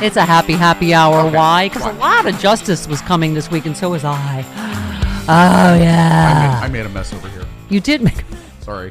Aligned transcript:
It's 0.00 0.16
a 0.16 0.24
happy, 0.24 0.52
happy 0.52 0.94
hour. 0.94 1.28
Why? 1.28 1.68
Because 1.68 1.84
a 1.84 1.92
lot 1.98 2.26
of 2.26 2.38
justice 2.38 2.86
was 2.86 3.00
coming 3.00 3.34
this 3.34 3.50
week, 3.50 3.66
and 3.66 3.76
so 3.76 3.90
was 3.90 4.04
I. 4.04 4.44
Oh, 5.30 5.34
I 5.34 5.78
yeah. 5.78 6.60
made, 6.62 6.64
I 6.64 6.68
made 6.72 6.86
a 6.86 6.88
mess 6.88 7.12
over 7.12 7.28
here. 7.28 7.44
You 7.68 7.80
did 7.80 8.00
make 8.00 8.24
Sorry. 8.62 8.90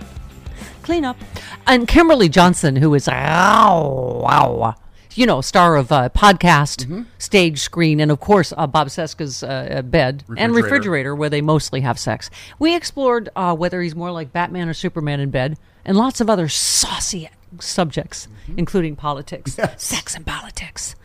clean 0.83 1.03
up. 1.03 1.17
And 1.65 1.87
Kimberley 1.87 2.29
Johnson, 2.29 2.75
who 2.75 2.93
is, 2.93 3.07
ow, 3.07 4.21
wow, 4.23 4.75
you 5.15 5.25
know, 5.25 5.41
star 5.41 5.77
of 5.77 5.91
uh, 5.91 6.09
podcast, 6.09 6.85
Mm-hmm. 6.85 7.01
stage, 7.17 7.57
screen, 7.61 7.99
and 7.99 8.11
of 8.11 8.19
course, 8.19 8.53
uh, 8.55 8.67
Bob 8.67 8.89
Cesca's 8.91 9.41
uh, 9.41 9.81
bed 9.83 10.25
and 10.37 10.53
Refrigerator. 10.53 10.61
refrigerator, 10.63 11.15
where 11.15 11.29
they 11.31 11.41
mostly 11.41 11.81
have 11.81 11.97
sex. 11.97 12.29
We 12.59 12.75
explored 12.75 13.29
uh, 13.35 13.55
whether 13.55 13.81
he's 13.81 13.95
more 13.95 14.11
like 14.11 14.31
Batman 14.31 14.69
or 14.69 14.75
Superman 14.75 15.19
in 15.19 15.31
bed, 15.31 15.57
and 15.85 15.97
lots 15.97 16.21
of 16.21 16.29
other 16.29 16.47
saucy 16.49 17.27
subjects, 17.61 18.27
Mm-hmm. 18.47 18.59
including 18.59 18.95
politics, 18.95 19.57
sex 19.77 20.15
and 20.15 20.25
politics. 20.25 20.95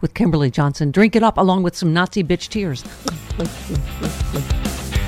with 0.00 0.14
Kimberley 0.14 0.50
Johnson. 0.50 0.90
Drink 0.90 1.14
it 1.16 1.22
up 1.22 1.38
along 1.38 1.62
with 1.62 1.76
some 1.76 1.92
Nazi 1.92 2.24
bitch 2.24 2.48
tears. 2.48 2.82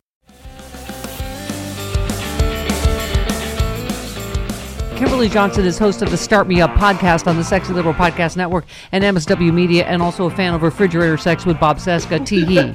Kimberley 5.01 5.29
Johnson 5.29 5.65
is 5.65 5.79
host 5.79 6.03
of 6.03 6.11
the 6.11 6.15
Start 6.15 6.47
Me 6.47 6.61
Up 6.61 6.69
podcast 6.75 7.25
on 7.25 7.35
the 7.35 7.43
Sexy 7.43 7.73
Liberal 7.73 7.95
Podcast 7.95 8.37
Network 8.37 8.65
and 8.91 9.03
MSW 9.03 9.51
Media, 9.51 9.83
and 9.85 9.99
also 9.99 10.27
a 10.27 10.29
fan 10.29 10.53
of 10.53 10.61
refrigerator 10.61 11.17
sex 11.17 11.43
with 11.43 11.59
Bob 11.59 11.77
Cesca. 11.79 12.23
Tee 12.23 12.45
hee. 12.45 12.71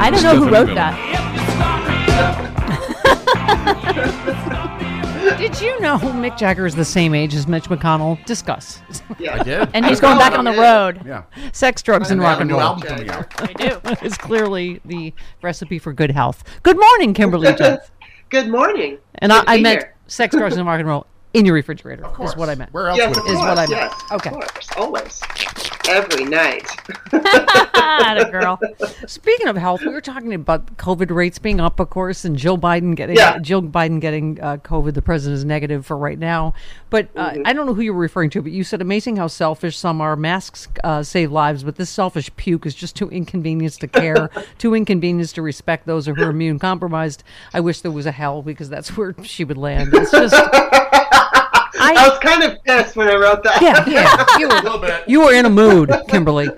I 0.00 0.10
don't 0.10 0.24
know 0.24 0.34
who 0.34 0.50
wrote 0.50 0.74
that. 0.74 0.98
Did 5.38 5.60
you 5.60 5.78
know 5.78 5.96
Mick 5.98 6.36
Jagger 6.36 6.66
is 6.66 6.74
the 6.74 6.84
same 6.84 7.14
age 7.14 7.36
as 7.36 7.46
Mitch 7.46 7.66
McConnell? 7.66 8.24
Discuss. 8.26 8.82
Yeah, 9.20 9.36
I 9.38 9.44
did. 9.44 9.68
And 9.74 9.86
he's 9.86 10.00
going 10.00 10.18
back 10.18 10.36
on 10.36 10.44
the 10.44 10.50
road. 10.50 11.02
yeah. 11.06 11.22
Sex, 11.52 11.82
drugs, 11.82 12.10
and 12.10 12.20
rock 12.20 12.40
and 12.40 12.50
roll 12.50 12.60
album 12.60 12.82
coming 12.82 13.08
out. 13.08 13.32
I 13.40 13.52
do. 13.52 13.80
is 14.04 14.18
clearly 14.18 14.80
the 14.84 15.14
recipe 15.40 15.78
for 15.78 15.92
good 15.92 16.10
health. 16.10 16.42
Good 16.64 16.80
morning, 16.80 17.14
Kimberley 17.14 17.54
Johnson. 17.54 17.78
Good 18.28 18.48
morning. 18.48 18.98
And 19.16 19.30
Good 19.30 19.38
I, 19.38 19.44
to 19.44 19.50
I 19.50 19.60
meant 19.60 19.84
sex, 20.08 20.34
drugs, 20.34 20.56
and 20.56 20.66
rock 20.66 20.80
and 20.80 20.88
roll 20.88 21.06
in 21.34 21.44
your 21.46 21.54
refrigerator. 21.54 22.04
Of 22.04 22.12
course. 22.14 22.30
Is 22.30 22.36
what 22.36 22.48
I 22.48 22.54
meant. 22.54 22.72
Where 22.72 22.88
else 22.88 22.98
Yes, 22.98 23.08
would 23.10 23.18
of 23.18 23.24
it 23.24 23.28
be? 23.28 23.32
Is 23.34 23.38
what 23.40 23.58
I 23.58 23.66
meant. 23.66 23.70
yes, 23.70 24.02
Okay. 24.12 24.30
Of 24.30 24.34
course, 24.34 24.68
always. 24.76 25.20
every 25.88 26.24
night. 26.24 26.66
Atta 27.12 28.24
girl. 28.30 28.60
Speaking 29.06 29.48
of 29.48 29.56
health, 29.56 29.80
we 29.82 29.88
were 29.88 30.00
talking 30.00 30.32
about 30.34 30.76
COVID 30.76 31.10
rates 31.10 31.38
being 31.38 31.60
up, 31.60 31.80
of 31.80 31.90
course, 31.90 32.24
and 32.24 32.36
Jill 32.36 32.58
Biden 32.58 32.94
getting 32.94 33.16
Yeah. 33.16 33.38
Jill 33.38 33.62
Biden 33.62 34.00
getting 34.00 34.40
uh, 34.40 34.58
COVID. 34.58 34.94
The 34.94 35.02
president 35.02 35.38
is 35.38 35.44
negative 35.44 35.84
for 35.86 35.96
right 35.96 36.18
now, 36.18 36.54
but 36.90 37.08
uh, 37.16 37.30
Mm-hmm. 37.32 37.42
I 37.46 37.52
don't 37.54 37.66
know 37.66 37.72
who 37.74 37.80
you 37.82 37.94
were 37.94 38.00
referring 38.00 38.28
to. 38.30 38.42
But 38.42 38.52
you 38.52 38.62
said 38.64 38.80
amazing 38.82 39.16
how 39.16 39.26
selfish 39.26 39.76
some 39.78 40.00
are. 40.00 40.16
Masks 40.16 40.68
uh, 40.84 41.02
save 41.02 41.32
lives, 41.32 41.64
but 41.64 41.76
this 41.76 41.88
selfish 41.88 42.30
puke 42.36 42.66
is 42.66 42.74
just 42.74 42.94
too 42.94 43.08
inconvenienced 43.10 43.80
to 43.80 43.88
care, 43.88 44.28
too 44.58 44.74
inconvenienced 44.74 45.34
to 45.36 45.42
respect 45.42 45.86
those 45.86 46.06
who 46.06 46.12
are 46.14 46.30
immune 46.30 46.58
compromised. 46.58 47.22
I 47.54 47.60
wish 47.60 47.80
there 47.80 47.90
was 47.90 48.06
a 48.06 48.12
hell 48.12 48.42
because 48.42 48.68
that's 48.68 48.96
where 48.96 49.14
she 49.22 49.44
would 49.44 49.56
land. 49.56 49.90
It's 49.94 50.10
just 50.10 50.34
I 51.82 52.08
was 52.08 52.18
kind 52.20 52.42
of 52.42 52.62
pissed 52.64 52.96
when 52.96 53.08
I 53.08 53.14
wrote 53.16 53.42
that. 53.44 53.60
yeah, 53.62 53.84
yeah. 53.88 54.24
You 54.38 54.46
A 54.48 54.54
were 54.56 54.62
little 54.62 54.78
bit. 54.78 55.08
you 55.08 55.20
were 55.20 55.32
in 55.34 55.46
a 55.46 55.50
mood, 55.50 55.90
Kimberley. 56.08 56.48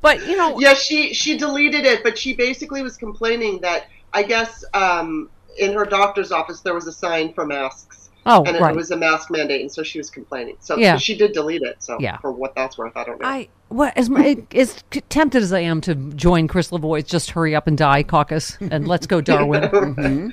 But 0.00 0.26
you 0.26 0.36
know, 0.36 0.58
Yeah, 0.58 0.74
she 0.74 1.12
she 1.12 1.36
deleted 1.36 1.84
it, 1.84 2.02
but 2.02 2.16
she 2.18 2.34
basically 2.34 2.82
was 2.82 2.96
complaining 2.96 3.60
that 3.60 3.86
I 4.12 4.22
guess 4.22 4.64
um, 4.74 5.28
in 5.58 5.72
her 5.74 5.84
doctor's 5.84 6.32
office 6.32 6.60
there 6.60 6.74
was 6.74 6.86
a 6.86 6.92
sign 6.92 7.32
for 7.34 7.44
masks. 7.46 8.10
Oh, 8.26 8.44
and 8.44 8.54
it, 8.56 8.76
was 8.76 8.90
a 8.90 8.96
mask 8.96 9.30
mandate, 9.30 9.62
and 9.62 9.72
so 9.72 9.82
she 9.82 9.98
was 9.98 10.10
complaining. 10.10 10.56
So 10.60 10.76
Yeah. 10.76 10.98
she 10.98 11.16
did 11.16 11.32
delete 11.32 11.62
it. 11.62 11.82
So 11.82 11.96
Yeah. 11.98 12.18
for 12.18 12.30
what 12.30 12.54
that's 12.54 12.76
worth, 12.76 12.94
I 12.96 13.04
don't 13.04 13.20
know. 13.20 13.26
I 13.26 13.48
well, 13.70 13.92
as, 13.96 14.08
my- 14.08 14.38
as 14.54 14.82
tempted 15.10 15.42
as 15.42 15.52
I 15.52 15.60
am 15.60 15.80
to 15.82 15.94
join 15.94 16.48
Chris 16.48 16.70
Lavoie's 16.70 17.04
"Just 17.04 17.30
Hurry 17.30 17.54
Up 17.54 17.66
and 17.66 17.76
Die" 17.76 18.02
caucus 18.04 18.56
and 18.60 18.86
let's 18.88 19.06
go 19.06 19.20
Darwin. 19.22 19.62
Mm-hmm. 19.64 20.30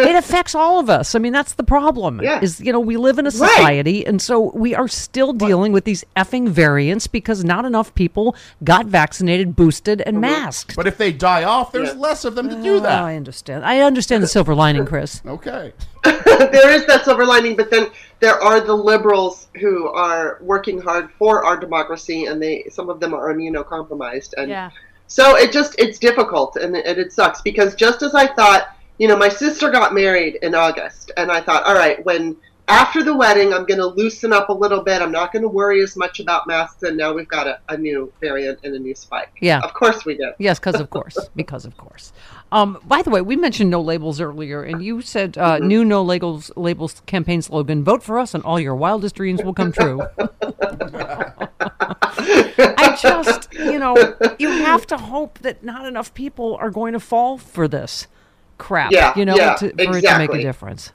it 0.00 0.16
affects 0.16 0.54
all 0.54 0.78
of 0.78 0.88
us. 0.88 1.14
I 1.14 1.18
mean, 1.18 1.32
that's 1.32 1.54
the 1.54 1.64
problem. 1.64 2.20
Yeah. 2.22 2.40
Is 2.40 2.60
you 2.60 2.72
know 2.72 2.80
we 2.80 2.96
live 2.96 3.18
in 3.18 3.26
a 3.26 3.30
society, 3.30 4.06
and 4.06 4.20
so 4.22 4.52
we 4.54 4.74
are 4.74 4.88
still 4.88 5.32
dealing 5.32 5.72
with 5.72 5.84
these 5.84 6.04
effing 6.16 6.48
variants 6.48 7.06
because 7.06 7.44
not 7.44 7.64
enough 7.64 7.94
people 7.94 8.36
got 8.64 8.86
vaccinated, 8.86 9.56
boosted, 9.56 10.00
and 10.02 10.20
masked. 10.20 10.76
But 10.76 10.86
if 10.86 10.98
they 10.98 11.12
die 11.12 11.44
off, 11.44 11.72
there's 11.72 11.88
Yeah. 11.94 12.00
less 12.00 12.24
of 12.24 12.34
them 12.34 12.48
to 12.48 12.62
do 12.62 12.76
Oh, 12.76 12.80
that. 12.80 13.02
I 13.02 13.16
understand. 13.16 13.64
I 13.64 13.80
understand 13.80 14.22
the 14.22 14.28
silver 14.28 14.54
lining, 14.54 14.86
Chris. 14.86 15.20
Okay. 15.26 15.72
there 16.04 16.70
is 16.72 16.84
that 16.86 17.02
silver 17.04 17.24
lining, 17.24 17.54
but 17.56 17.70
then 17.70 17.88
there 18.22 18.40
are 18.40 18.60
the 18.60 18.74
liberals 18.74 19.48
who 19.60 19.88
are 19.88 20.38
working 20.40 20.80
hard 20.80 21.10
for 21.18 21.44
our 21.44 21.56
democracy, 21.56 22.26
and 22.26 22.40
they 22.40 22.64
some 22.70 22.88
of 22.88 23.00
them 23.00 23.12
are 23.12 23.34
immunocompromised, 23.34 24.32
and 24.36 24.48
Yeah. 24.48 24.70
so 25.08 25.36
it 25.36 25.50
just 25.50 25.74
it's 25.76 25.98
difficult, 25.98 26.54
and 26.56 26.76
it, 26.76 26.98
it 26.98 27.12
sucks 27.12 27.40
because 27.42 27.74
just 27.74 28.00
as 28.02 28.14
I 28.14 28.28
thought, 28.28 28.68
you 28.98 29.08
know, 29.08 29.16
my 29.16 29.28
sister 29.28 29.70
got 29.70 29.92
married 29.92 30.38
in 30.42 30.54
August, 30.54 31.10
and 31.16 31.32
I 31.32 31.40
thought, 31.40 31.64
all 31.64 31.74
right, 31.74 32.02
when 32.06 32.36
after 32.68 33.02
the 33.02 33.14
wedding, 33.14 33.52
I'm 33.52 33.66
going 33.66 33.80
to 33.80 33.86
loosen 33.86 34.32
up 34.32 34.48
a 34.50 34.52
little 34.52 34.82
bit. 34.84 35.02
I'm 35.02 35.10
not 35.10 35.32
going 35.32 35.42
to 35.42 35.48
worry 35.48 35.82
as 35.82 35.96
much 35.96 36.20
about 36.20 36.46
masks, 36.46 36.84
and 36.84 36.96
now 36.96 37.12
we've 37.12 37.26
got 37.26 37.48
a, 37.48 37.58
a 37.70 37.76
new 37.76 38.12
variant 38.20 38.60
and 38.62 38.72
a 38.76 38.78
new 38.78 38.94
spike. 38.94 39.32
Yeah. 39.40 39.58
of 39.62 39.74
course 39.74 40.04
we 40.04 40.16
did. 40.16 40.34
Yes, 40.38 40.60
because 40.60 40.80
of 40.80 40.88
course, 40.90 41.18
because 41.34 41.64
of 41.64 41.76
course. 41.76 42.12
Um, 42.52 42.78
by 42.84 43.00
the 43.00 43.08
way, 43.08 43.22
we 43.22 43.34
mentioned 43.34 43.70
no 43.70 43.80
labels 43.80 44.20
earlier, 44.20 44.62
and 44.62 44.84
you 44.84 45.00
said 45.00 45.38
uh, 45.38 45.58
new 45.58 45.86
no 45.86 46.02
labels 46.02 46.52
labels 46.54 47.00
campaign 47.06 47.40
slogan: 47.40 47.82
"Vote 47.82 48.02
for 48.02 48.18
us, 48.18 48.34
and 48.34 48.44
all 48.44 48.60
your 48.60 48.74
wildest 48.74 49.14
dreams 49.14 49.42
will 49.42 49.54
come 49.54 49.72
true." 49.72 50.02
I 52.58 52.98
just, 53.00 53.50
you 53.54 53.78
know, 53.78 53.96
you 54.38 54.50
have 54.50 54.86
to 54.88 54.98
hope 54.98 55.38
that 55.38 55.64
not 55.64 55.86
enough 55.86 56.12
people 56.12 56.56
are 56.56 56.70
going 56.70 56.92
to 56.92 57.00
fall 57.00 57.38
for 57.38 57.66
this 57.66 58.06
crap. 58.58 58.92
Yeah, 58.92 59.16
you 59.16 59.24
know, 59.24 59.34
yeah, 59.34 59.54
to, 59.54 59.70
for 59.70 59.96
it 59.96 60.02
to 60.02 60.18
make 60.18 60.34
a 60.34 60.42
difference. 60.42 60.92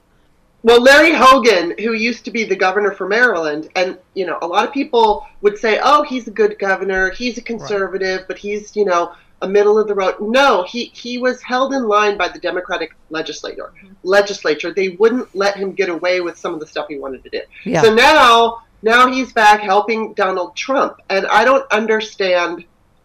Well, 0.62 0.80
Larry 0.80 1.12
Hogan, 1.12 1.74
who 1.78 1.92
used 1.92 2.24
to 2.26 2.30
be 2.30 2.44
the 2.44 2.56
governor 2.56 2.92
for 2.92 3.08
Maryland, 3.08 3.68
and 3.74 3.98
you 4.14 4.26
know, 4.26 4.38
a 4.42 4.46
lot 4.46 4.64
of 4.64 4.72
people 4.72 5.26
would 5.40 5.58
say, 5.58 5.80
"Oh, 5.82 6.04
he's 6.04 6.28
a 6.28 6.32
good 6.32 6.56
governor. 6.60 7.10
He's 7.10 7.36
a 7.36 7.42
conservative, 7.42 8.26
but 8.28 8.38
he's 8.38 8.76
you 8.76 8.84
know 8.84 9.12
a 9.42 9.48
middle 9.48 9.78
of 9.78 9.88
the 9.88 9.94
road." 9.94 10.16
No, 10.20 10.64
he 10.64 10.86
he 10.94 11.18
was 11.18 11.42
held 11.42 11.72
in 11.72 11.84
line 11.88 12.16
by 12.16 12.28
the 12.28 12.38
Democratic 12.38 12.94
legislature. 13.10 13.72
Legislature, 14.02 14.72
they 14.72 14.90
wouldn't 14.90 15.34
let 15.34 15.56
him 15.56 15.72
get 15.72 15.88
away 15.88 16.20
with 16.20 16.38
some 16.38 16.54
of 16.54 16.60
the 16.60 16.66
stuff 16.66 16.86
he 16.88 16.98
wanted 16.98 17.22
to 17.24 17.30
do. 17.30 17.40
Yeah. 17.64 17.82
So 17.82 17.94
now, 17.94 18.62
now 18.82 19.10
he's 19.10 19.32
back 19.32 19.60
helping 19.60 20.14
Donald 20.14 20.56
Trump, 20.56 21.00
and 21.08 21.26
I 21.26 21.44
don't 21.44 21.70
understand 21.72 22.64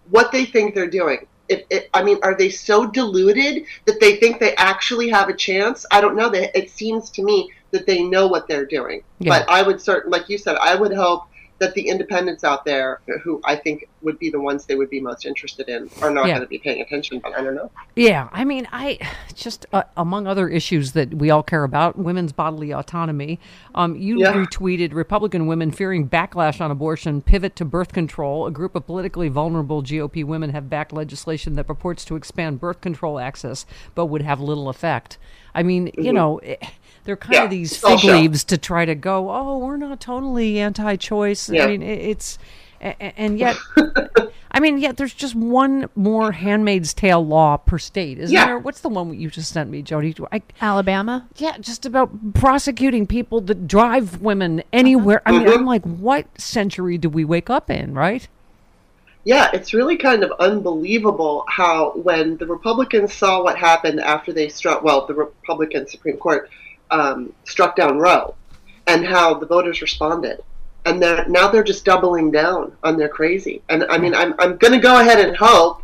what 0.10 0.32
they 0.32 0.46
think 0.46 0.76
they're 0.76 0.88
doing. 0.88 1.26
It, 1.50 1.68
it, 1.70 1.90
I 1.94 2.04
mean, 2.04 2.20
are 2.24 2.36
they 2.36 2.50
so 2.50 2.88
deluded 2.88 3.66
that 3.86 4.00
they 4.00 4.16
think 4.16 4.40
they 4.40 4.56
actually 4.56 5.10
have 5.10 5.30
a 5.30 5.36
chance? 5.36 5.86
I 5.92 6.02
don't 6.02 6.16
know. 6.16 6.30
They, 6.30 6.50
it 6.56 6.70
seems 6.72 7.10
to 7.12 7.24
me 7.24 7.52
that 7.72 7.86
they 7.86 8.04
know 8.04 8.28
what 8.28 8.48
they're 8.48 8.66
doing. 8.66 9.04
Yeah. 9.20 9.30
But 9.40 9.50
I 9.50 9.62
would 9.62 9.82
certain, 9.82 10.10
like 10.10 10.30
you 10.30 10.38
said, 10.38 10.56
I 10.56 10.76
would 10.76 10.94
hope 10.94 11.26
that 11.60 11.74
the 11.76 11.88
independents 11.88 12.44
out 12.44 12.66
there, 12.66 13.00
who 13.24 13.40
I 13.46 13.56
think 13.56 13.88
would 14.02 14.20
be 14.20 14.30
the 14.30 14.40
ones 14.40 14.66
they 14.66 14.76
would 14.76 14.90
be 14.90 15.00
most 15.00 15.26
interested 15.26 15.70
in, 15.70 15.90
are 16.02 16.10
not 16.10 16.26
Yeah. 16.26 16.34
going 16.36 16.42
to 16.42 16.48
be 16.48 16.58
paying 16.58 16.82
attention. 16.82 17.20
But 17.20 17.38
I 17.38 17.44
don't 17.44 17.56
know. 17.56 17.72
Yeah, 17.96 18.28
I 18.34 18.44
mean, 18.44 18.68
I 18.72 18.98
just 19.34 19.66
uh, 19.72 19.84
among 19.96 20.28
other 20.28 20.50
issues 20.50 20.92
that 20.94 21.14
we 21.14 21.30
all 21.30 21.44
care 21.44 21.64
about, 21.64 21.98
women's 21.98 22.34
bodily 22.34 22.72
autonomy. 22.74 23.40
Um, 23.76 23.96
you 23.96 24.20
Yeah. 24.20 24.34
retweeted 24.34 24.94
Republican 24.94 25.48
women 25.48 25.72
fearing 25.72 26.10
backlash 26.10 26.60
on 26.60 26.72
abortion, 26.72 27.22
pivot 27.22 27.56
to 27.58 27.66
birth 27.66 27.94
control. 27.94 28.46
A 28.46 28.52
group 28.52 28.76
of 28.76 28.86
politically 28.86 29.30
vulnerable 29.30 29.82
GOP 29.84 30.24
women 30.24 30.50
have 30.50 30.70
backed 30.70 30.92
legislation 30.92 31.54
that 31.54 31.66
purports 31.66 32.04
to 32.06 32.16
expand 32.16 32.60
birth 32.60 32.82
control 32.82 33.20
access, 33.20 33.66
but 33.96 34.08
would 34.08 34.22
have 34.24 34.42
little 34.42 34.70
effect. 34.70 35.18
I 35.56 35.64
mean, 35.64 35.92
you 35.98 36.12
know. 36.12 36.42
They're 37.06 37.18
kind 37.18 37.34
Mm-hmm. 37.34 37.42
Yeah, 37.42 37.44
of 37.46 37.50
these 37.50 37.78
fig 37.78 38.00
show. 38.00 38.12
leaves 38.14 38.44
to 38.46 38.58
try 38.58 38.86
to 38.86 38.96
go, 38.96 39.30
oh, 39.30 39.58
we're 39.58 39.78
not 39.78 40.00
totally 40.00 40.60
anti-choice. 40.60 41.50
I 41.50 41.66
mean, 41.68 41.82
it's, 41.84 42.38
a- 42.82 42.96
a- 43.00 43.20
and 43.20 43.38
yet, 43.40 43.58
I 44.52 44.60
mean, 44.60 44.78
yet 44.78 44.98
there's 44.98 45.14
just 45.14 45.36
one 45.36 45.90
more 45.96 46.32
Handmaid's 46.32 46.94
Tale 46.94 47.26
law 47.26 47.58
per 47.58 47.78
state, 47.80 48.20
isn't 48.20 48.34
Yeah. 48.34 48.46
there? 48.46 48.60
What's 48.60 48.82
the 48.82 48.90
one 48.90 49.14
you 49.20 49.30
just 49.30 49.52
sent 49.52 49.70
me, 49.70 49.82
Jody? 49.82 50.16
I, 50.32 50.42
Alabama. 50.62 51.28
yeah, 51.38 51.58
just 51.60 51.86
about 51.86 52.34
prosecuting 52.36 53.06
people 53.08 53.42
that 53.42 53.68
drive 53.68 54.22
women 54.22 54.64
anywhere. 54.72 55.22
I 55.26 55.32
mean, 55.32 55.48
I'm 55.50 55.66
like, 55.66 55.84
what 55.84 56.28
century 56.40 56.98
do 56.98 57.10
we 57.10 57.26
wake 57.26 57.50
up 57.50 57.70
in, 57.70 57.94
right? 57.96 58.28
Yeah, 59.26 59.50
it's 59.54 59.74
really 59.74 59.96
kind 59.96 60.22
of 60.24 60.32
unbelievable 60.40 61.46
how 61.48 61.92
when 61.96 62.36
the 62.38 62.46
Republicans 62.46 63.14
saw 63.14 63.42
what 63.42 63.58
happened 63.58 64.02
after 64.02 64.34
they 64.34 64.50
struck, 64.50 64.84
well, 64.84 65.06
the 65.08 65.14
Republican 65.14 65.88
Supreme 65.88 66.18
Court 66.18 66.50
um, 66.94 67.34
struck 67.44 67.76
down 67.76 67.98
Roe, 67.98 68.36
and 68.88 69.06
how 69.06 69.34
the 69.34 69.46
voters 69.46 69.82
responded, 69.82 70.44
and 70.86 71.00
now 71.00 71.50
they're 71.50 71.64
just 71.64 71.86
doubling 71.86 72.32
down 72.32 72.76
on 72.84 72.98
their 72.98 73.10
crazy. 73.10 73.62
And 73.70 73.86
I 73.90 73.98
mean, 73.98 74.14
I'm 74.14 74.36
I'm 74.40 74.58
going 74.58 74.74
to 74.74 74.80
go 74.80 75.00
ahead 75.00 75.20
and 75.20 75.36
hope 75.36 75.82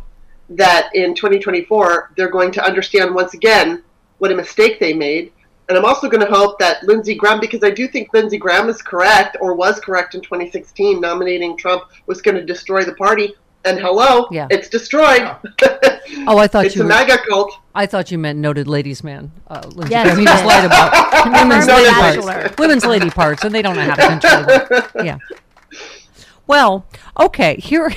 that 0.50 0.90
in 0.94 1.14
2024 1.14 2.12
they're 2.16 2.28
going 2.28 2.50
to 2.50 2.64
understand 2.64 3.14
once 3.14 3.34
again 3.34 3.82
what 4.18 4.32
a 4.32 4.36
mistake 4.36 4.78
they 4.78 4.92
made. 4.92 5.32
And 5.68 5.78
I'm 5.78 5.84
also 5.84 6.08
going 6.08 6.26
to 6.26 6.32
hope 6.32 6.58
that 6.58 6.82
Lindsey 6.82 7.14
Graham, 7.14 7.38
because 7.38 7.62
I 7.62 7.70
do 7.70 7.86
think 7.86 8.12
Lindsey 8.12 8.38
Graham 8.38 8.68
is 8.68 8.82
correct 8.82 9.36
or 9.40 9.54
was 9.54 9.78
correct 9.78 10.16
in 10.16 10.20
2016, 10.20 11.00
nominating 11.00 11.56
Trump 11.56 11.84
was 12.06 12.20
going 12.20 12.36
to 12.36 12.44
destroy 12.44 12.84
the 12.84 12.94
party. 12.94 13.34
And 13.64 13.78
hello, 13.78 14.26
Yeah. 14.30 14.46
it's 14.50 14.68
destroyed. 14.68 15.22
Oh, 16.26 16.38
I 16.38 16.46
thought 16.46 16.64
it's 16.66 16.74
you 16.76 16.82
a 16.82 16.84
were, 16.84 16.88
MAGA 16.88 17.18
cult. 17.28 17.52
I 17.74 17.84
thought 17.86 18.10
you 18.10 18.16
meant 18.18 18.38
noted 18.38 18.66
ladies 18.66 19.04
man. 19.04 19.30
Uh, 19.48 19.60
Lindsey 19.74 19.90
Yes, 19.92 20.04
Graham. 20.04 20.16
he 20.16 20.22
you 20.22 20.28
just 20.28 20.42
did. 20.42 20.48
lied 20.48 20.64
about 20.64 21.24
women's 21.42 21.66
Noted 21.66 21.82
lady 21.84 21.90
bachelor. 22.00 22.32
parts. 22.42 22.58
Women's 22.58 22.84
lady 22.86 23.10
parts, 23.10 23.44
and 23.44 23.54
they 23.54 23.62
don't 23.62 23.76
know 23.76 23.82
how 23.82 23.94
to 23.96 24.06
control 24.08 24.44
them. 24.44 24.82
Yeah. 25.06 25.18
Well, 26.46 26.84
okay. 27.18 27.56
Here, 27.60 27.92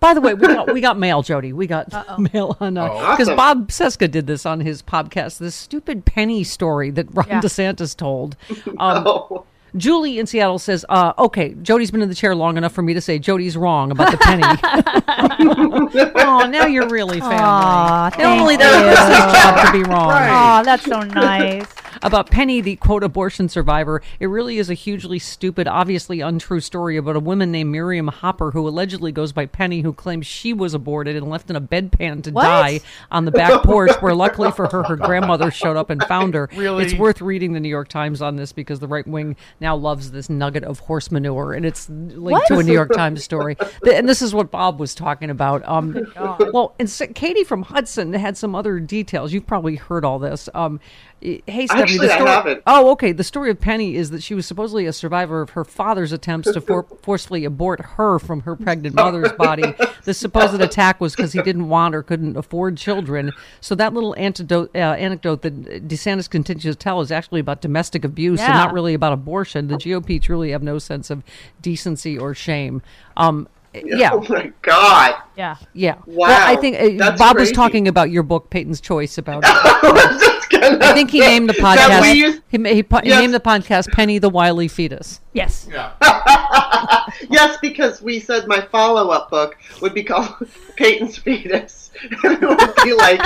by 0.00 0.14
the 0.14 0.20
way, 0.22 0.32
we 0.32 0.46
got 0.46 0.72
we 0.72 0.80
got 0.80 0.98
mail, 0.98 1.22
Jody. 1.22 1.52
We 1.52 1.66
got 1.66 1.88
mail 2.32 2.56
on 2.60 2.78
Oh. 2.78 2.94
because 3.10 3.28
Awesome. 3.28 3.36
Bob 3.36 3.68
Cesca 3.68 4.10
did 4.10 4.26
this 4.26 4.46
on 4.46 4.60
his 4.60 4.80
podcast. 4.82 5.38
This 5.38 5.54
stupid 5.54 6.06
penny 6.06 6.44
story 6.44 6.90
that 6.92 7.14
Ron 7.14 7.26
Yeah. 7.28 7.40
DeSantis 7.40 7.94
told. 7.94 8.36
Um, 8.78 9.04
Oh, 9.06 9.44
Julie 9.76 10.18
in 10.18 10.26
Seattle 10.26 10.58
says, 10.58 10.84
uh, 10.88 11.12
"Okay, 11.18 11.54
Jody's 11.62 11.90
been 11.90 12.02
in 12.02 12.08
the 12.08 12.14
chair 12.14 12.34
long 12.34 12.56
enough 12.56 12.72
for 12.72 12.82
me 12.82 12.94
to 12.94 13.00
say 13.00 13.18
Jody's 13.18 13.56
wrong 13.56 13.90
about 13.90 14.10
the 14.10 14.18
penny." 14.18 14.42
oh, 16.16 16.46
now 16.48 16.66
you're 16.66 16.88
really 16.88 17.20
family. 17.20 17.36
Aw, 17.36 18.10
thank 18.10 18.22
Normally 18.22 18.54
you. 18.54 18.58
that's 18.58 19.24
his 19.24 19.42
job 19.42 19.66
to 19.66 19.72
be 19.72 19.82
wrong. 19.90 20.10
Oh, 20.12 20.62
that's 20.64 20.84
so 20.84 21.00
nice. 21.00 21.66
About 22.04 22.30
Penny, 22.30 22.60
the 22.60 22.76
quote 22.76 23.02
abortion 23.02 23.48
survivor, 23.48 24.02
it 24.20 24.26
really 24.26 24.58
is 24.58 24.68
a 24.68 24.74
hugely 24.74 25.18
stupid, 25.18 25.66
obviously 25.66 26.20
untrue 26.20 26.60
story 26.60 26.96
about 26.98 27.16
a 27.16 27.20
woman 27.20 27.50
named 27.50 27.72
Miriam 27.72 28.08
Hopper 28.08 28.50
who 28.50 28.68
allegedly 28.68 29.10
goes 29.10 29.32
by 29.32 29.46
Penny, 29.46 29.80
who 29.80 29.92
claims 29.92 30.26
she 30.26 30.52
was 30.52 30.74
aborted 30.74 31.16
and 31.16 31.30
left 31.30 31.48
in 31.48 31.56
a 31.56 31.60
bedpan 31.62 32.22
to 32.24 32.30
What? 32.30 32.42
die 32.42 32.80
on 33.10 33.24
the 33.24 33.30
back 33.30 33.62
porch, 33.62 33.90
where 34.00 34.14
luckily 34.14 34.52
for 34.52 34.68
her, 34.68 34.82
her 34.82 34.96
grandmother 35.04 35.50
showed 35.50 35.76
up 35.78 35.88
and 35.88 36.02
found 36.04 36.34
her. 36.34 36.48
Really? 36.54 36.84
It's 36.84 36.94
worth 36.94 37.22
reading 37.22 37.54
the 37.54 37.60
New 37.60 37.70
York 37.70 37.88
Times 37.88 38.20
on 38.20 38.36
this 38.36 38.52
because 38.52 38.80
the 38.80 38.88
right 38.88 39.06
wing 39.06 39.34
now 39.60 39.74
loves 39.74 40.10
this 40.10 40.28
nugget 40.28 40.62
of 40.62 40.80
horse 40.80 41.10
manure, 41.10 41.54
and 41.54 41.64
it's 41.64 41.88
linked 41.88 42.48
to 42.48 42.58
a 42.58 42.62
New 42.62 42.72
York 42.74 42.92
Times 42.92 43.24
story. 43.24 43.56
And 43.90 44.06
this 44.06 44.20
is 44.20 44.34
what 44.34 44.50
Bob 44.50 44.78
was 44.78 44.94
talking 44.94 45.30
about. 45.30 45.66
Um, 45.66 46.06
well, 46.52 46.74
and 46.78 46.92
Katie 47.14 47.44
from 47.44 47.62
Hudson 47.62 48.12
had 48.12 48.36
some 48.36 48.54
other 48.54 48.78
details. 48.78 49.32
You've 49.32 49.46
probably 49.46 49.76
heard 49.76 50.04
all 50.04 50.18
this. 50.18 50.50
Um, 50.52 50.80
hey, 51.20 51.66
actually, 51.94 52.06
Actually, 52.06 52.06
the 52.06 52.12
I 52.12 52.16
story, 52.16 52.30
haven't. 52.30 52.62
Oh, 52.66 52.90
okay. 52.92 53.12
The 53.12 53.24
story 53.24 53.50
of 53.50 53.60
Penny 53.60 53.96
is 53.96 54.10
that 54.10 54.22
she 54.22 54.34
was 54.34 54.46
supposedly 54.46 54.86
a 54.86 54.92
survivor 54.92 55.40
of 55.40 55.50
her 55.50 55.64
father's 55.64 56.12
attempts 56.12 56.52
to 56.52 56.60
for- 56.60 56.86
forcefully 57.02 57.44
abort 57.44 57.80
her 57.80 58.18
from 58.18 58.40
her 58.42 58.56
pregnant 58.56 58.94
mother's 58.94 59.32
body. 59.32 59.74
The 60.04 60.14
supposed 60.14 60.60
attack 60.60 61.00
was 61.00 61.14
because 61.14 61.32
he 61.32 61.42
didn't 61.42 61.68
want 61.68 61.94
or 61.94 62.02
couldn't 62.02 62.36
afford 62.36 62.76
children. 62.76 63.32
So 63.60 63.74
that 63.74 63.92
little 63.94 64.14
antidote, 64.16 64.70
uh, 64.74 64.78
anecdote 64.78 65.42
that 65.42 65.88
DeSantis 65.88 66.28
continues 66.28 66.76
to 66.76 66.78
tell 66.78 67.00
is 67.00 67.10
actually 67.10 67.40
about 67.40 67.60
domestic 67.60 68.04
abuse 68.04 68.40
and 68.40 68.52
not 68.52 68.72
really 68.72 68.94
about 68.94 69.12
abortion. 69.12 69.68
The 69.68 69.76
GOP 69.76 70.20
truly 70.20 70.50
have 70.50 70.62
no 70.62 70.78
sense 70.78 71.10
of 71.10 71.22
decency 71.62 72.18
or 72.18 72.34
shame. 72.34 72.82
Um, 73.16 73.48
yeah. 73.74 74.10
Oh 74.12 74.24
my 74.28 74.52
god. 74.62 75.16
Yeah. 75.36 75.56
Yeah. 75.72 75.94
Wow. 76.06 76.28
Well, 76.28 76.48
I 76.48 76.56
think 76.56 76.76
uh, 76.76 77.04
That's 77.04 77.18
Bob 77.18 77.36
was 77.36 77.50
talking 77.50 77.88
about 77.88 78.10
your 78.10 78.22
book, 78.22 78.50
Peyton's 78.50 78.80
Choice, 78.80 79.18
about. 79.18 79.42
I 80.52 80.58
gonna 80.58 80.78
I 80.84 80.92
think 80.92 81.10
he 81.10 81.20
named 81.20 81.48
the 81.48 81.52
that 81.60 82.00
we 82.02 82.08
podcast. 82.08 82.14
used- 82.16 82.42
he, 82.50 82.58
he, 82.58 82.74
he 82.74 82.84
Yes. 83.04 83.20
named 83.20 83.34
the 83.34 83.40
podcast 83.40 83.90
"Penny 83.92 84.18
the 84.18 84.28
Wily 84.30 84.68
Fetus." 84.68 85.20
Yes. 85.32 85.68
yes, 87.30 87.58
because 87.60 88.02
we 88.02 88.20
said 88.20 88.46
my 88.46 88.60
follow-up 88.60 89.30
book 89.30 89.56
would 89.80 89.94
be 89.94 90.02
called 90.04 90.34
Peyton's 90.76 91.16
Fetus, 91.18 91.90
and 92.24 92.42
it 92.42 92.46
would 92.48 92.74
be 92.84 92.92
like 92.94 93.20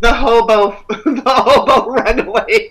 the 0.00 0.12
hobo, 0.12 0.76
the 0.88 1.22
hobo 1.26 1.90
runaway 1.90 2.70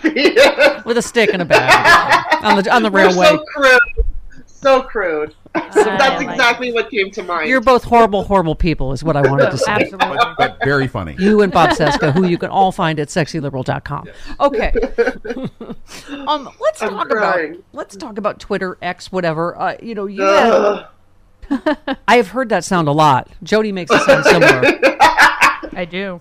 fetus. 0.00 0.84
with 0.84 0.98
a 0.98 1.02
stick 1.02 1.30
and 1.32 1.42
a 1.42 1.44
bag 1.44 2.44
on 2.44 2.62
the 2.62 2.74
on 2.74 2.82
the 2.82 2.90
We're 2.90 3.06
railway. 3.08 3.26
so 3.26 3.44
crude, 3.54 3.80
so 4.66 4.82
crude. 4.82 5.34
So 5.72 5.84
that's 5.84 6.22
like 6.22 6.28
exactly 6.28 6.70
what 6.72 6.90
came 6.90 7.10
to 7.12 7.22
mind. 7.22 7.48
You're 7.48 7.62
both 7.62 7.82
horrible, 7.82 8.24
horrible 8.24 8.54
people, 8.54 8.92
is 8.92 9.02
what 9.02 9.16
I 9.16 9.22
wanted 9.22 9.50
to 9.50 9.58
say. 9.66 9.72
Absolutely. 9.72 10.18
But 10.36 10.58
very 10.62 10.86
funny. 10.86 11.16
You 11.18 11.40
and 11.40 11.50
Bob 11.50 11.70
Cesca, 11.70 12.12
who 12.12 12.26
you 12.26 12.36
can 12.36 12.50
all 12.50 12.72
find 12.72 13.00
at 13.00 13.08
sexyliberal.com. 13.08 14.08
Okay. 14.38 14.72
um, 16.28 16.50
let's 16.60 16.82
I'm 16.82 16.90
talk 16.90 17.08
crying. 17.08 17.52
about 17.52 17.64
let's 17.72 17.96
talk 17.96 18.18
about 18.18 18.38
Twitter, 18.38 18.76
X, 18.82 19.10
whatever. 19.10 19.58
Uh, 19.58 19.76
you 19.82 19.94
know, 19.94 20.04
you 20.06 20.22
have, 20.22 20.88
I 22.06 22.16
have 22.16 22.28
heard 22.28 22.50
that 22.50 22.64
sound 22.64 22.88
a 22.88 22.92
lot. 22.92 23.30
Jody 23.42 23.72
makes 23.72 23.90
it 23.90 24.02
sound 24.02 24.24
similar. 24.24 24.62
I 25.72 25.86
do. 25.90 26.20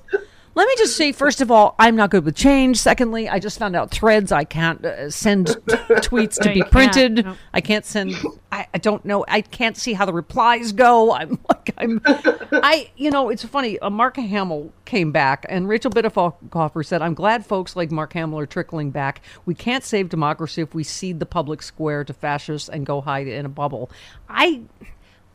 Let 0.55 0.67
me 0.69 0.75
just 0.77 0.95
say, 0.95 1.11
first 1.11 1.41
of 1.41 1.51
all, 1.51 1.75
I'm 1.77 1.97
not 1.97 2.11
good 2.11 2.23
with 2.23 2.35
change. 2.35 2.77
Secondly, 2.77 3.27
I 3.27 3.39
just 3.39 3.59
found 3.59 3.75
out 3.75 3.91
threads. 3.91 4.31
I 4.31 4.45
can't 4.45 4.83
uh, 4.85 5.09
send 5.09 5.47
t- 5.47 5.53
tweets 5.53 6.35
to 6.39 6.47
No, 6.47 6.53
be 6.53 6.57
you 6.59 6.63
can't. 6.63 6.71
printed. 6.71 7.27
I 7.53 7.59
can't 7.59 7.83
send. 7.85 8.15
I, 8.53 8.65
I 8.73 8.77
don't 8.77 9.03
know. 9.03 9.25
I 9.27 9.41
can't 9.41 9.75
see 9.75 9.91
how 9.91 10.05
the 10.05 10.13
replies 10.13 10.71
go. 10.71 11.13
I'm 11.13 11.39
like, 11.49 11.71
I'm. 11.77 12.01
I, 12.05 12.89
you 12.95 13.11
know, 13.11 13.27
it's 13.27 13.43
funny. 13.43 13.77
Uh, 13.79 13.89
Mark 13.89 14.15
Hamill 14.15 14.71
came 14.85 15.11
back, 15.11 15.45
and 15.49 15.67
Rachel 15.67 15.91
Bitecofer 15.91 16.85
said, 16.85 17.01
"I'm 17.01 17.15
glad 17.15 17.45
folks 17.45 17.75
like 17.75 17.91
Mark 17.91 18.13
Hamill 18.13 18.39
are 18.39 18.45
trickling 18.45 18.91
back. 18.91 19.21
We 19.45 19.55
can't 19.55 19.83
save 19.83 20.07
democracy 20.07 20.61
if 20.61 20.73
we 20.73 20.85
cede 20.85 21.19
the 21.19 21.25
public 21.25 21.61
square 21.63 22.05
to 22.05 22.13
fascists 22.13 22.69
and 22.69 22.85
go 22.85 23.01
hide 23.01 23.27
in 23.27 23.45
a 23.45 23.49
bubble." 23.49 23.91
I. 24.29 24.61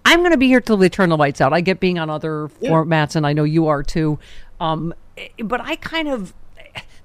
I'm 0.03 0.21
going 0.21 0.31
to 0.33 0.39
be 0.39 0.47
here 0.49 0.63
till 0.63 0.79
they 0.79 0.89
turn 0.89 1.11
the 1.11 1.17
lights 1.19 1.43
out. 1.43 1.53
I 1.53 1.61
get 1.61 1.79
being 1.79 1.99
on 1.99 2.09
other 2.09 2.49
formats, 2.63 3.17
and 3.17 3.27
I 3.27 3.35
know 3.35 3.45
you 3.45 3.67
are 3.69 3.83
too. 3.83 4.19
Um, 4.59 4.95
Eh, 5.21 5.43
but 5.43 5.61
I 5.61 5.77
kind 5.77 6.09
of 6.09 6.35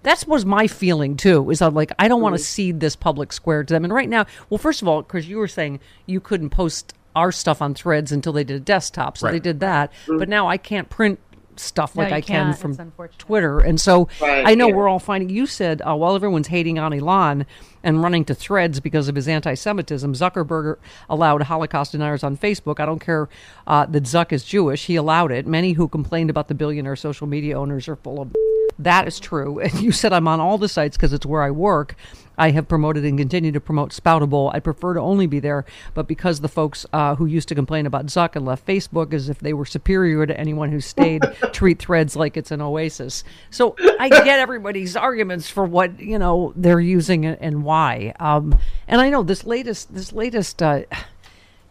that 0.03 0.23
was 0.27 0.45
my 0.45 0.67
feeling 0.67 1.17
too. 1.17 1.49
Is 1.49 1.61
I'm 1.61 1.73
like 1.73 1.91
I 1.99 2.07
don't 2.07 2.21
want 2.21 2.35
to 2.35 2.43
cede 2.43 2.79
this 2.79 2.95
public 2.95 3.33
square 3.33 3.63
to 3.63 3.73
them. 3.73 3.83
And 3.83 3.93
right 3.93 4.09
now, 4.09 4.25
well, 4.49 4.57
first 4.57 4.81
of 4.81 4.87
all, 4.87 5.01
because 5.01 5.27
you 5.27 5.37
were 5.37 5.47
saying 5.47 5.79
you 6.05 6.19
couldn't 6.19 6.51
post 6.51 6.93
our 7.15 7.31
stuff 7.31 7.61
on 7.61 7.73
Threads 7.73 8.11
until 8.11 8.33
they 8.33 8.43
did 8.43 8.57
a 8.57 8.59
desktop, 8.59 9.17
so 9.17 9.31
they 9.31 9.39
did 9.39 9.61
that. 9.61 9.91
Mm-hmm. 9.91 10.17
But 10.17 10.29
now 10.29 10.47
I 10.47 10.57
can't 10.57 10.89
print 10.89 11.19
stuff 11.59 11.95
No, 11.95 12.03
like 12.03 12.09
you 12.11 12.15
I 12.17 12.21
can 12.21 12.53
can't. 12.53 12.77
from 12.77 12.91
Twitter. 13.17 13.59
And 13.59 13.79
so 13.79 14.07
Right, 14.21 14.45
I 14.47 14.55
know 14.55 14.67
yeah. 14.69 14.73
we're 14.75 14.87
all 14.87 14.99
finding. 14.99 15.29
You 15.29 15.45
said 15.45 15.81
uh, 15.81 15.95
while 15.95 16.15
everyone's 16.15 16.47
hating 16.47 16.79
on 16.79 16.93
Elon 16.93 17.45
and 17.83 18.01
running 18.01 18.25
to 18.25 18.35
Threads 18.35 18.79
because 18.79 19.07
of 19.07 19.15
his 19.15 19.27
anti-Semitism, 19.27 20.13
Zuckerberg 20.13 20.77
allowed 21.09 21.43
Holocaust 21.43 21.91
deniers 21.91 22.23
on 22.23 22.37
Facebook. 22.37 22.79
I 22.79 22.85
don't 22.85 22.99
care 22.99 23.29
uh, 23.67 23.85
that 23.87 24.03
Zuck 24.03 24.31
is 24.31 24.43
Jewish; 24.43 24.85
he 24.85 24.95
allowed 24.95 25.31
it. 25.31 25.45
Many 25.45 25.73
who 25.73 25.87
complained 25.87 26.29
about 26.29 26.47
the 26.47 26.55
billionaire 26.55 26.95
social 26.95 27.27
media 27.27 27.59
owners 27.59 27.87
are 27.87 27.95
full 27.95 28.21
of. 28.21 28.35
That 28.79 29.07
is 29.07 29.19
true. 29.19 29.59
And 29.65 29.81
you 29.81 29.91
said 29.91 30.13
I'm 30.13 30.27
on 30.27 30.39
all 30.39 30.57
the 30.57 30.69
sites 30.69 30.97
because 30.97 31.13
it's 31.13 31.25
where 31.25 31.41
I 31.41 31.51
work. 31.51 31.95
I 32.37 32.51
have 32.51 32.67
promoted 32.67 33.05
and 33.05 33.17
continue 33.17 33.51
to 33.51 33.61
promote 33.61 33.91
Spoutable. 33.91 34.53
I 34.53 34.59
prefer 34.59 34.93
to 34.93 34.99
only 34.99 35.27
be 35.27 35.39
there, 35.39 35.65
but 35.93 36.07
because 36.07 36.41
the 36.41 36.49
folks 36.49 36.85
uh, 36.91 37.15
who 37.15 37.25
used 37.25 37.47
to 37.49 37.55
complain 37.55 37.85
about 37.85 38.07
Zuck 38.07 38.35
and 38.35 38.45
left 38.45 38.67
Facebook 38.67 39.13
as 39.13 39.29
if 39.29 39.39
they 39.39 39.53
were 39.53 39.65
superior 39.65 40.25
to 40.25 40.37
anyone 40.37 40.71
who 40.71 40.81
stayed, 40.81 41.23
treat 41.53 41.79
Threads 41.79 42.15
like 42.15 42.35
it's 42.37 42.51
an 42.51 42.61
oasis. 42.61 43.23
So 43.51 43.75
I 43.99 44.09
get 44.23 44.39
everybody's 44.39 44.95
arguments 44.95 45.49
for 45.49 45.65
what 45.65 45.99
you 45.99 46.19
know 46.19 46.53
they're 46.55 46.79
using 46.79 47.25
and 47.25 47.37
and 47.39 47.63
why. 47.63 48.13
Um, 48.19 48.59
and 48.87 49.01
I 49.01 49.09
know 49.09 49.23
this 49.23 49.45
latest, 49.45 49.93
this 49.93 50.11
latest. 50.11 50.61
Uh, 50.61 50.81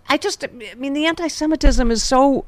I 0.06 0.18
just, 0.18 0.44
I 0.44 0.48
mean, 0.76 0.92
the 0.92 1.06
anti-Semitism 1.06 1.90
is 1.90 2.04
so, 2.04 2.44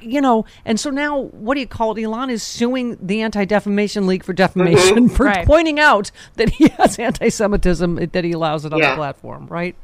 you 0.00 0.20
know, 0.20 0.44
and 0.64 0.78
so 0.78 0.90
now, 0.90 1.20
what 1.20 1.54
do 1.54 1.60
you 1.60 1.66
call 1.66 1.96
it? 1.96 2.02
Elon 2.02 2.30
is 2.30 2.42
suing 2.42 2.98
the 3.00 3.22
Anti-Defamation 3.22 4.06
League 4.06 4.24
for 4.24 4.32
defamation 4.32 5.06
mm-hmm. 5.06 5.06
for 5.14 5.26
Right. 5.26 5.46
pointing 5.46 5.80
out 5.80 6.10
that 6.34 6.50
he 6.50 6.68
has 6.68 6.98
anti-Semitism 6.98 7.96
that 8.12 8.24
he 8.24 8.32
allows 8.32 8.64
it 8.64 8.72
on 8.72 8.78
Yeah. 8.78 8.90
the 8.90 8.96
platform, 8.96 9.46
right? 9.48 9.76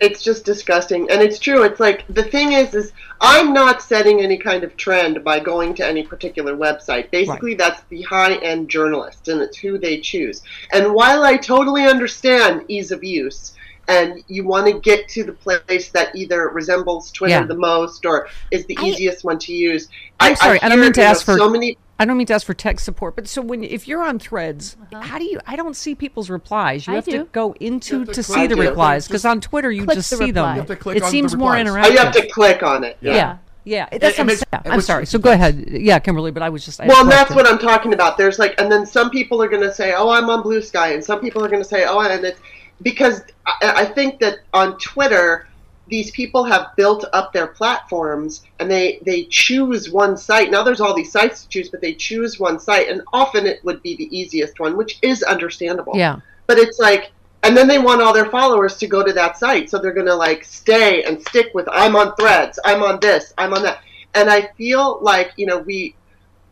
it's 0.00 0.22
just 0.22 0.44
disgusting 0.44 1.10
and 1.10 1.20
it's 1.20 1.38
true 1.38 1.62
it's 1.62 1.80
like 1.80 2.06
the 2.08 2.22
thing 2.22 2.52
is 2.52 2.74
is 2.74 2.92
i'm 3.20 3.52
not 3.52 3.82
setting 3.82 4.20
any 4.20 4.38
kind 4.38 4.64
of 4.64 4.76
trend 4.76 5.22
by 5.24 5.38
going 5.38 5.74
to 5.74 5.86
any 5.86 6.02
particular 6.02 6.56
website 6.56 7.10
basically 7.10 7.54
that's 7.54 7.82
the 7.84 8.00
high 8.02 8.34
end 8.36 8.68
journalists 8.68 9.28
and 9.28 9.40
it's 9.42 9.58
who 9.58 9.76
they 9.76 10.00
choose 10.00 10.42
and 10.72 10.94
while 10.94 11.22
i 11.24 11.36
totally 11.36 11.84
understand 11.84 12.64
ease 12.68 12.92
of 12.92 13.02
use 13.02 13.52
and 13.88 14.22
you 14.28 14.44
want 14.46 14.66
to 14.66 14.78
get 14.80 15.08
to 15.08 15.24
the 15.24 15.32
place 15.32 15.90
that 15.90 16.14
either 16.14 16.48
resembles 16.48 17.10
twitter 17.12 17.32
Yeah. 17.40 17.44
the 17.44 17.54
most 17.56 18.04
or 18.06 18.28
is 18.50 18.64
the 18.66 18.76
I- 18.78 18.84
easiest 18.84 19.24
one 19.24 19.38
to 19.40 19.52
use 19.52 19.88
I'm 20.20 20.36
sorry, 20.36 20.60
I 20.62 20.68
don't 20.68 20.80
mean 20.80 20.92
to 20.92 21.00
you 21.00 21.04
know, 21.04 21.10
ask 21.10 21.24
for- 21.24 21.36
so 21.36 21.48
many 21.50 21.76
I 21.96 22.04
don't 22.06 22.16
mean 22.16 22.26
to 22.26 22.34
ask 22.34 22.44
for 22.44 22.54
tech 22.54 22.80
support, 22.80 23.14
but 23.14 23.28
so 23.28 23.40
when 23.40 23.62
if 23.62 23.86
you're 23.86 24.02
on 24.02 24.18
Threads, 24.18 24.76
uh-huh. 24.92 25.00
how 25.00 25.16
do 25.16 25.24
you? 25.24 25.38
I 25.46 25.54
don't 25.54 25.76
see 25.76 25.94
people's 25.94 26.28
replies. 26.28 26.88
You 26.88 26.94
I 26.94 26.96
have 26.96 27.04
to 27.04 27.10
do. 27.12 27.24
go 27.30 27.54
into 27.60 28.04
to 28.04 28.12
to 28.12 28.22
click 28.24 28.36
see 28.40 28.46
the 28.48 28.54
on 28.54 28.66
replies 28.66 29.06
because 29.06 29.24
on 29.24 29.40
Twitter 29.40 29.70
you 29.70 29.86
just 29.86 30.10
the 30.10 30.16
see 30.16 30.30
them. 30.32 30.54
You 30.56 30.60
have 30.62 30.66
to 30.66 30.74
click 30.76 30.96
it 30.96 31.04
on 31.04 31.06
the 31.06 31.10
seems 31.12 31.36
more 31.36 31.52
interactive. 31.52 31.84
oh 31.84 31.90
you 31.90 31.98
have 31.98 32.12
to 32.14 32.26
click 32.26 32.64
on 32.64 32.82
it 32.82 32.98
yeah, 33.00 33.36
yeah. 33.62 33.86
That's 33.92 34.04
It- 34.04 34.12
it 34.14 34.20
I'm, 34.20 34.26
makes- 34.26 34.42
I'm 34.64 34.76
was- 34.76 34.86
sorry. 34.86 35.06
So 35.06 35.20
go 35.20 35.30
ahead. 35.30 35.66
Yeah, 35.68 36.00
Kimberley. 36.00 36.32
But 36.32 36.42
I 36.42 36.48
was 36.48 36.64
just. 36.64 36.80
I 36.80 36.86
Well, 36.88 37.00
and 37.02 37.10
that's 37.12 37.30
what 37.32 37.46
I'm 37.46 37.58
talking 37.60 37.94
about. 37.94 38.18
There's 38.18 38.40
like, 38.40 38.60
and 38.60 38.72
then 38.72 38.84
some 38.86 39.08
people 39.10 39.40
are 39.40 39.48
going 39.48 39.62
to 39.62 39.72
say, 39.72 39.94
"Oh, 39.96 40.10
I'm 40.10 40.28
on 40.28 40.42
Blue 40.42 40.62
Sky," 40.62 40.94
and 40.94 41.04
some 41.04 41.20
people 41.20 41.44
are 41.44 41.48
going 41.48 41.62
to 41.62 41.68
say, 41.68 41.84
"Oh," 41.86 42.00
and 42.00 42.24
it's 42.24 42.40
because 42.82 43.22
I, 43.46 43.72
I 43.76 43.84
think 43.84 44.20
that 44.20 44.40
on 44.52 44.78
Twitter, 44.78 45.46
these 45.88 46.10
people 46.12 46.44
have 46.44 46.74
built 46.76 47.04
up 47.12 47.32
their 47.32 47.46
platforms 47.46 48.42
and 48.58 48.70
they 48.70 49.00
they 49.04 49.24
choose 49.24 49.90
one 49.90 50.16
site. 50.16 50.50
Now 50.50 50.62
there's 50.62 50.80
all 50.80 50.94
these 50.94 51.12
sites 51.12 51.42
to 51.42 51.48
choose, 51.48 51.68
but 51.68 51.80
they 51.80 51.94
choose 51.94 52.40
one 52.40 52.58
site, 52.58 52.88
and 52.88 53.02
often 53.12 53.46
it 53.46 53.62
would 53.64 53.82
be 53.82 53.96
the 53.96 54.16
easiest 54.16 54.58
one, 54.60 54.76
which 54.76 54.98
is 55.02 55.22
understandable. 55.22 55.92
Yeah. 55.94 56.20
But 56.46 56.58
it's 56.58 56.78
like, 56.78 57.12
and 57.42 57.56
then 57.56 57.68
they 57.68 57.78
want 57.78 58.00
all 58.02 58.12
their 58.14 58.30
followers 58.30 58.76
to 58.78 58.86
go 58.86 59.02
to 59.04 59.12
that 59.12 59.36
site, 59.38 59.68
so 59.68 59.78
they're 59.78 59.92
going 59.92 60.06
to 60.06 60.14
like 60.14 60.44
stay 60.44 61.02
and 61.04 61.20
stick 61.28 61.50
with 61.54 61.68
I'm 61.70 61.96
on 61.96 62.16
Threads, 62.16 62.58
I'm 62.64 62.82
on 62.82 62.98
this, 63.00 63.34
I'm 63.36 63.52
on 63.52 63.62
that, 63.62 63.82
and 64.14 64.30
I 64.30 64.50
feel 64.56 64.98
like 65.02 65.32
you 65.36 65.46
know 65.46 65.58
we 65.58 65.94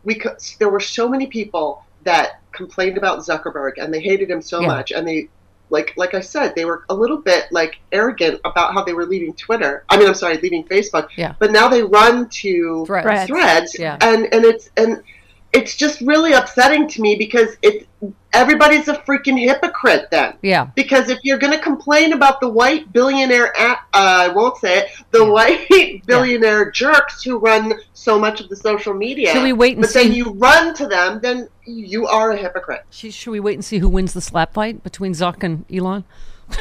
we 0.03 0.21
there 0.59 0.69
were 0.69 0.79
so 0.79 1.09
many 1.09 1.25
people 1.27 1.83
that 2.03 2.41
complained 2.51 2.97
about 2.97 3.19
Zuckerberg 3.19 3.73
and 3.77 3.91
they 3.91 4.01
hated 4.01 4.29
him 4.29 4.41
so 4.41 4.61
Yeah. 4.61 4.67
much, 4.67 4.91
and 4.91 5.07
they 5.07 5.29
like 5.73 5.93
like 5.97 6.13
I 6.13 6.21
said, 6.21 6.53
they 6.55 6.63
were 6.63 6.85
a 6.89 6.93
little 6.93 7.17
bit 7.17 7.47
like 7.51 7.79
arrogant 7.91 8.39
about 8.45 8.73
how 8.73 8.83
they 8.83 8.93
were 8.93 9.05
leaving 9.05 9.33
Twitter. 9.33 9.83
I 9.89 9.97
mean, 9.97 10.07
I'm 10.07 10.13
sorry, 10.13 10.37
leaving 10.37 10.63
Facebook. 10.65 11.09
Yeah. 11.17 11.33
But 11.39 11.51
now 11.51 11.67
they 11.67 11.83
run 11.83 12.29
to 12.29 12.85
Threads. 12.85 13.05
Threads. 13.05 13.27
threads 13.27 13.79
Yeah. 13.79 13.97
and 13.99 14.33
and 14.33 14.45
it's 14.45 14.69
and 14.77 15.03
it's 15.51 15.75
just 15.75 15.99
really 16.01 16.33
upsetting 16.33 16.87
to 16.89 17.01
me 17.01 17.15
because 17.15 17.57
it 17.61 17.87
everybody's 18.33 18.87
a 18.87 18.95
freaking 18.95 19.39
hypocrite 19.39 20.09
then 20.11 20.35
Yeah. 20.41 20.65
because 20.75 21.09
if 21.09 21.19
you're 21.23 21.37
going 21.37 21.53
to 21.53 21.59
complain 21.59 22.13
about 22.13 22.41
the 22.41 22.49
white 22.49 22.91
billionaire 22.91 23.53
uh, 23.57 23.75
I 23.93 24.27
won't 24.29 24.57
say 24.57 24.79
it 24.79 24.91
the 25.11 25.25
white 25.25 26.01
billionaire 26.05 26.71
jerks 26.71 27.23
who 27.23 27.37
run 27.37 27.73
so 27.93 28.19
much 28.19 28.41
of 28.41 28.49
the 28.49 28.55
social 28.55 28.93
media 28.93 29.31
Should 29.31 29.43
we 29.43 29.53
wait 29.53 29.73
and 29.73 29.81
but 29.81 29.93
then 29.93 30.11
you 30.13 30.31
run 30.33 30.73
to 30.75 30.87
them 30.87 31.19
then 31.21 31.47
you 31.65 32.07
are 32.07 32.31
a 32.31 32.37
hypocrite 32.37 32.83
Should 32.89 33.13
should 33.13 33.31
we 33.31 33.39
wait 33.39 33.53
and 33.55 33.63
see 33.65 33.77
who 33.79 33.87
wins 33.89 34.13
the 34.13 34.21
slap 34.21 34.53
fight 34.53 34.83
between 34.83 35.13
Zuck 35.13 35.43
and 35.43 35.65
Elon? 35.73 36.03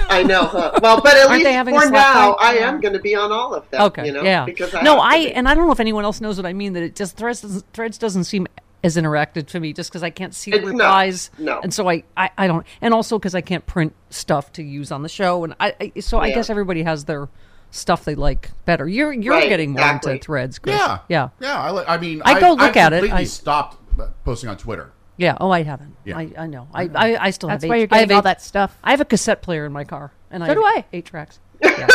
I 0.08 0.22
know 0.22 0.44
huh? 0.44 0.78
well 0.82 1.00
but 1.02 1.14
at 1.16 1.26
Aren't 1.28 1.44
least 1.44 1.84
for 1.84 1.90
now? 1.90 2.34
I 2.40 2.54
am 2.58 2.80
going 2.80 2.94
to 2.94 3.00
be 3.00 3.14
on 3.14 3.32
all 3.32 3.52
of 3.54 3.68
them 3.70 3.82
Okay. 3.82 4.06
you 4.06 4.12
know 4.12 4.22
yeah. 4.22 4.44
because 4.44 4.72
I 4.74 4.82
no, 4.82 4.98
I 4.98 5.16
and 5.16 5.48
I 5.48 5.54
don't 5.54 5.66
know 5.66 5.72
if 5.72 5.80
anyone 5.80 6.04
else 6.04 6.20
knows 6.20 6.36
what 6.36 6.46
I 6.46 6.52
mean. 6.52 6.72
That 6.74 6.82
it 6.84 6.94
just 6.94 7.16
threads 7.16 7.42
doesn't, 7.42 7.64
threads 7.72 7.98
doesn't 7.98 8.24
seem 8.24 8.46
as 8.84 8.96
interactive 8.96 9.46
to 9.48 9.60
me 9.60 9.72
just 9.72 9.90
because 9.90 10.02
I 10.02 10.10
can't 10.10 10.34
see 10.34 10.50
the 10.50 10.58
It's 10.58 10.66
replies. 10.66 11.30
No. 11.38 11.60
And 11.60 11.72
so 11.72 11.88
I, 11.88 12.02
I, 12.16 12.30
I 12.36 12.46
don't, 12.46 12.66
and 12.80 12.92
also 12.92 13.18
because 13.18 13.34
I 13.34 13.40
can't 13.40 13.64
print 13.66 13.94
stuff 14.10 14.52
to 14.54 14.62
use 14.62 14.90
on 14.90 15.02
the 15.02 15.08
show, 15.08 15.44
and 15.44 15.54
I, 15.60 15.74
I 15.96 16.00
so 16.00 16.18
I 16.18 16.30
guess 16.32 16.50
everybody 16.50 16.82
has 16.82 17.04
their 17.04 17.28
stuff 17.70 18.04
they 18.04 18.14
like 18.14 18.50
better. 18.64 18.86
You're 18.88 19.12
you're 19.12 19.34
Right, 19.34 19.48
getting 19.48 19.72
more 19.72 19.80
exactly. 19.82 20.12
into 20.12 20.24
threads, 20.24 20.58
Chris. 20.58 20.76
Yeah, 20.76 20.98
Yeah. 21.08 21.28
yeah. 21.40 21.60
I, 21.62 21.94
I 21.94 21.98
mean, 21.98 22.22
I 22.24 22.38
go 22.40 22.50
look 22.50 22.60
I've 22.60 22.76
at 22.76 22.92
it. 22.92 23.12
I- 23.12 23.24
stopped 23.24 23.78
uh, 24.00 24.08
posting 24.24 24.50
on 24.50 24.56
Twitter. 24.56 24.92
Yeah. 25.16 25.36
Oh, 25.40 25.50
I 25.50 25.62
haven't. 25.62 25.94
Yeah. 26.04 26.18
I, 26.18 26.30
I 26.38 26.46
know. 26.46 26.66
I, 26.74 26.84
I, 26.94 27.26
I 27.26 27.30
still 27.30 27.48
That's 27.50 27.62
have. 27.64 27.68
why 27.70 27.76
eight, 27.76 27.80
you're 27.80 27.88
I 27.92 27.98
have 27.98 28.08
getting 28.08 28.14
all 28.16 28.20
eight- 28.20 28.24
that 28.24 28.42
stuff. 28.42 28.76
I 28.82 28.90
have 28.90 29.00
a 29.00 29.04
cassette 29.04 29.42
player 29.42 29.64
in 29.66 29.72
my 29.72 29.84
car, 29.84 30.10
and 30.30 30.42
I 30.42 30.48
So 30.48 30.54
do 30.54 30.62
I. 30.64 30.84
Eight 30.92 31.04
tracks. 31.04 31.38
Yeah. 31.62 31.86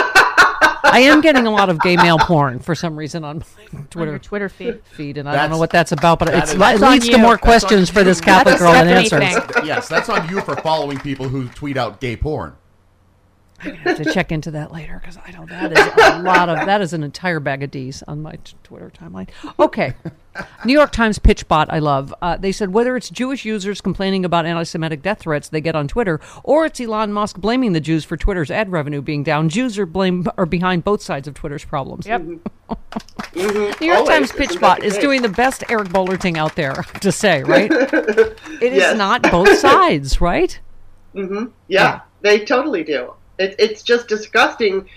I 0.83 0.99
am 1.01 1.21
getting 1.21 1.45
a 1.47 1.51
lot 1.51 1.69
of 1.69 1.81
gay 1.81 1.95
male 1.97 2.17
porn 2.17 2.59
for 2.59 2.75
some 2.75 2.95
reason 2.95 3.23
on 3.23 3.43
my 3.73 3.81
Twitter 3.89 4.11
your 4.11 4.19
Twitter 4.19 4.49
feed. 4.49 4.81
feed, 4.85 5.17
and 5.17 5.27
I 5.29 5.35
don't 5.35 5.49
know 5.51 5.57
what 5.57 5.69
that's 5.69 5.91
about, 5.91 6.19
but 6.19 6.25
that 6.29 6.37
it's, 6.43 6.49
is- 6.49 6.55
it 6.55 6.59
That's 6.59 6.81
on 6.81 6.91
leads 6.93 7.05
to 7.05 7.11
you. 7.11 7.17
more 7.17 7.31
That's 7.35 7.43
on 7.43 7.47
questions 7.49 7.89
for 7.89 8.03
this. 8.03 8.21
Catholic 8.21 8.57
That's 8.57 8.61
girl 8.61 8.73
than 8.73 9.05
Stephanie 9.05 9.25
answers. 9.27 9.55
thing. 9.55 9.65
yes, 9.65 9.87
that's 9.87 10.09
on 10.09 10.27
you 10.29 10.41
for 10.41 10.55
following 10.57 10.99
people 10.99 11.27
who 11.27 11.47
tweet 11.49 11.77
out 11.77 11.99
gay 12.01 12.15
porn. 12.17 12.55
I 13.63 13.69
have 13.71 13.97
to 13.97 14.13
check 14.13 14.31
into 14.31 14.51
that 14.51 14.71
later 14.71 14.99
because 15.01 15.17
I 15.25 15.31
know 15.31 15.45
that 15.47 15.71
is 15.71 15.79
a 16.15 16.21
lot 16.21 16.47
of 16.49 16.65
that 16.67 16.81
is 16.81 16.93
an 16.93 17.03
entire 17.03 17.39
bag 17.39 17.63
of 17.63 17.71
D's 17.71 18.03
on 18.07 18.21
my 18.21 18.33
t- 18.43 18.53
Twitter 18.63 18.91
timeline. 18.95 19.29
Okay, 19.59 19.95
New 20.63 20.73
York 20.73 20.91
Times 20.91 21.17
pitch 21.17 21.47
bot 21.47 21.71
I 21.73 21.79
love. 21.79 22.13
Uh, 22.21 22.37
they 22.37 22.51
said 22.51 22.71
whether 22.73 22.95
it's 22.95 23.09
Jewish 23.09 23.45
users 23.45 23.81
complaining 23.81 24.23
about 24.25 24.45
anti-Semitic 24.45 25.01
death 25.01 25.19
threats 25.21 25.49
they 25.49 25.61
get 25.61 25.75
on 25.75 25.87
Twitter, 25.87 26.19
or 26.43 26.65
it's 26.67 26.79
Elon 26.79 27.11
Musk 27.11 27.37
blaming 27.37 27.73
the 27.73 27.79
Jews 27.79 28.05
for 28.05 28.15
Twitter's 28.15 28.51
ad 28.51 28.71
revenue 28.71 29.01
being 29.01 29.23
down, 29.23 29.49
Jews 29.49 29.79
are 29.79 29.87
blame 29.87 30.27
are 30.37 30.45
behind 30.45 30.83
both 30.83 31.01
sides 31.01 31.27
of 31.27 31.33
Twitter's 31.33 31.65
problems. 31.65 32.05
Yep. 32.05 32.21
New 32.21 32.39
York 33.81 33.81
Always, 33.81 34.07
Times 34.09 34.31
isn't 34.33 34.37
pitch 34.37 34.59
bot 34.61 34.83
is 34.83 34.97
doing 34.97 35.21
the 35.21 35.29
best 35.29 35.63
Eric 35.69 35.89
Boehlerting 35.89 36.37
out 36.37 36.55
there 36.55 36.73
to 37.01 37.11
say, 37.11 37.43
right? 37.43 37.71
It 38.59 38.73
is 38.73 38.77
Yes. 38.79 38.97
not 38.97 39.21
both 39.31 39.55
sides, 39.57 40.19
right? 40.21 40.59
Mm-hmm. 41.15 41.45
Yeah, 41.67 42.01
they 42.21 42.43
totally 42.45 42.83
do. 42.83 43.13
It, 43.39 43.55
it's 43.59 43.83
just 43.83 44.07
disgusting. 44.07 44.87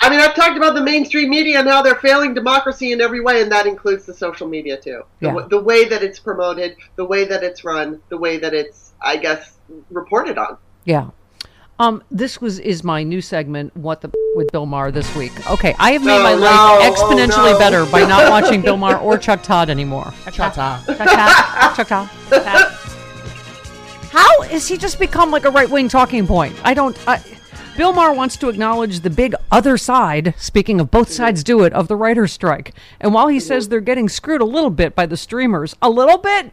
I 0.00 0.10
mean, 0.10 0.20
I've 0.20 0.34
talked 0.34 0.56
about 0.56 0.74
the 0.74 0.82
mainstream 0.82 1.30
media 1.30 1.58
and 1.58 1.68
how 1.68 1.80
they're 1.82 1.94
failing 1.96 2.34
democracy 2.34 2.92
in 2.92 3.00
every 3.00 3.20
way, 3.22 3.40
and 3.42 3.50
that 3.52 3.66
includes 3.66 4.04
the 4.06 4.12
social 4.14 4.46
media 4.46 4.76
too. 4.76 5.02
The, 5.20 5.26
Yeah. 5.26 5.32
w- 5.32 5.48
the 5.48 5.60
way 5.60 5.84
that 5.86 6.02
it's 6.02 6.18
promoted, 6.18 6.76
the 6.96 7.04
way 7.04 7.24
that 7.24 7.42
it's 7.42 7.64
run, 7.64 8.00
the 8.10 8.18
way 8.18 8.36
that 8.38 8.52
it's, 8.52 8.92
I 9.00 9.16
guess, 9.16 9.54
reported 9.90 10.36
on. 10.38 10.58
Yeah. 10.84 11.08
Um, 11.78 12.02
this 12.10 12.40
was 12.40 12.58
is 12.58 12.82
my 12.84 13.02
new 13.02 13.20
segment, 13.20 13.76
What 13.76 14.00
the 14.00 14.10
with 14.34 14.50
Bill 14.52 14.64
Maher 14.66 14.90
this 14.90 15.14
week. 15.14 15.32
Okay, 15.50 15.74
I 15.78 15.92
have 15.92 16.04
made 16.04 16.18
Oh, 16.20 16.22
my 16.22 16.32
no. 16.32 16.38
life 16.40 16.54
Oh, 16.54 16.90
exponentially 16.90 17.52
no. 17.52 17.58
better 17.58 17.84
by 17.86 18.00
not 18.00 18.30
watching 18.36 18.62
Bill 18.62 18.76
Maher 18.78 18.96
or 18.98 19.18
Chuck 19.18 19.42
Todd 19.42 19.68
anymore. 19.70 20.12
Ta-ta. 20.26 21.74
Chuck 21.76 21.88
Todd. 21.88 22.08
How 24.16 24.42
is 24.44 24.66
he 24.66 24.78
just 24.78 24.98
become 24.98 25.30
like 25.30 25.44
a 25.44 25.50
right 25.50 25.68
wing 25.68 25.90
talking 25.90 26.26
point? 26.26 26.56
I 26.64 26.72
don't. 26.72 26.96
I, 27.06 27.22
Bill 27.76 27.92
Maher 27.92 28.14
wants 28.14 28.38
to 28.38 28.48
acknowledge 28.48 29.00
the 29.00 29.10
big 29.10 29.34
other 29.50 29.76
side, 29.76 30.32
speaking 30.38 30.80
of 30.80 30.90
both 30.90 31.10
sides 31.10 31.44
do 31.44 31.64
it, 31.64 31.74
of 31.74 31.88
the 31.88 31.96
writer's 31.96 32.32
strike. 32.32 32.72
And 32.98 33.12
while 33.12 33.28
he 33.28 33.38
says 33.38 33.68
they're 33.68 33.82
getting 33.82 34.08
screwed 34.08 34.40
a 34.40 34.46
little 34.46 34.70
bit 34.70 34.94
by 34.94 35.04
the 35.04 35.18
streamers, 35.18 35.76
a 35.82 35.90
little 35.90 36.16
bit, 36.16 36.50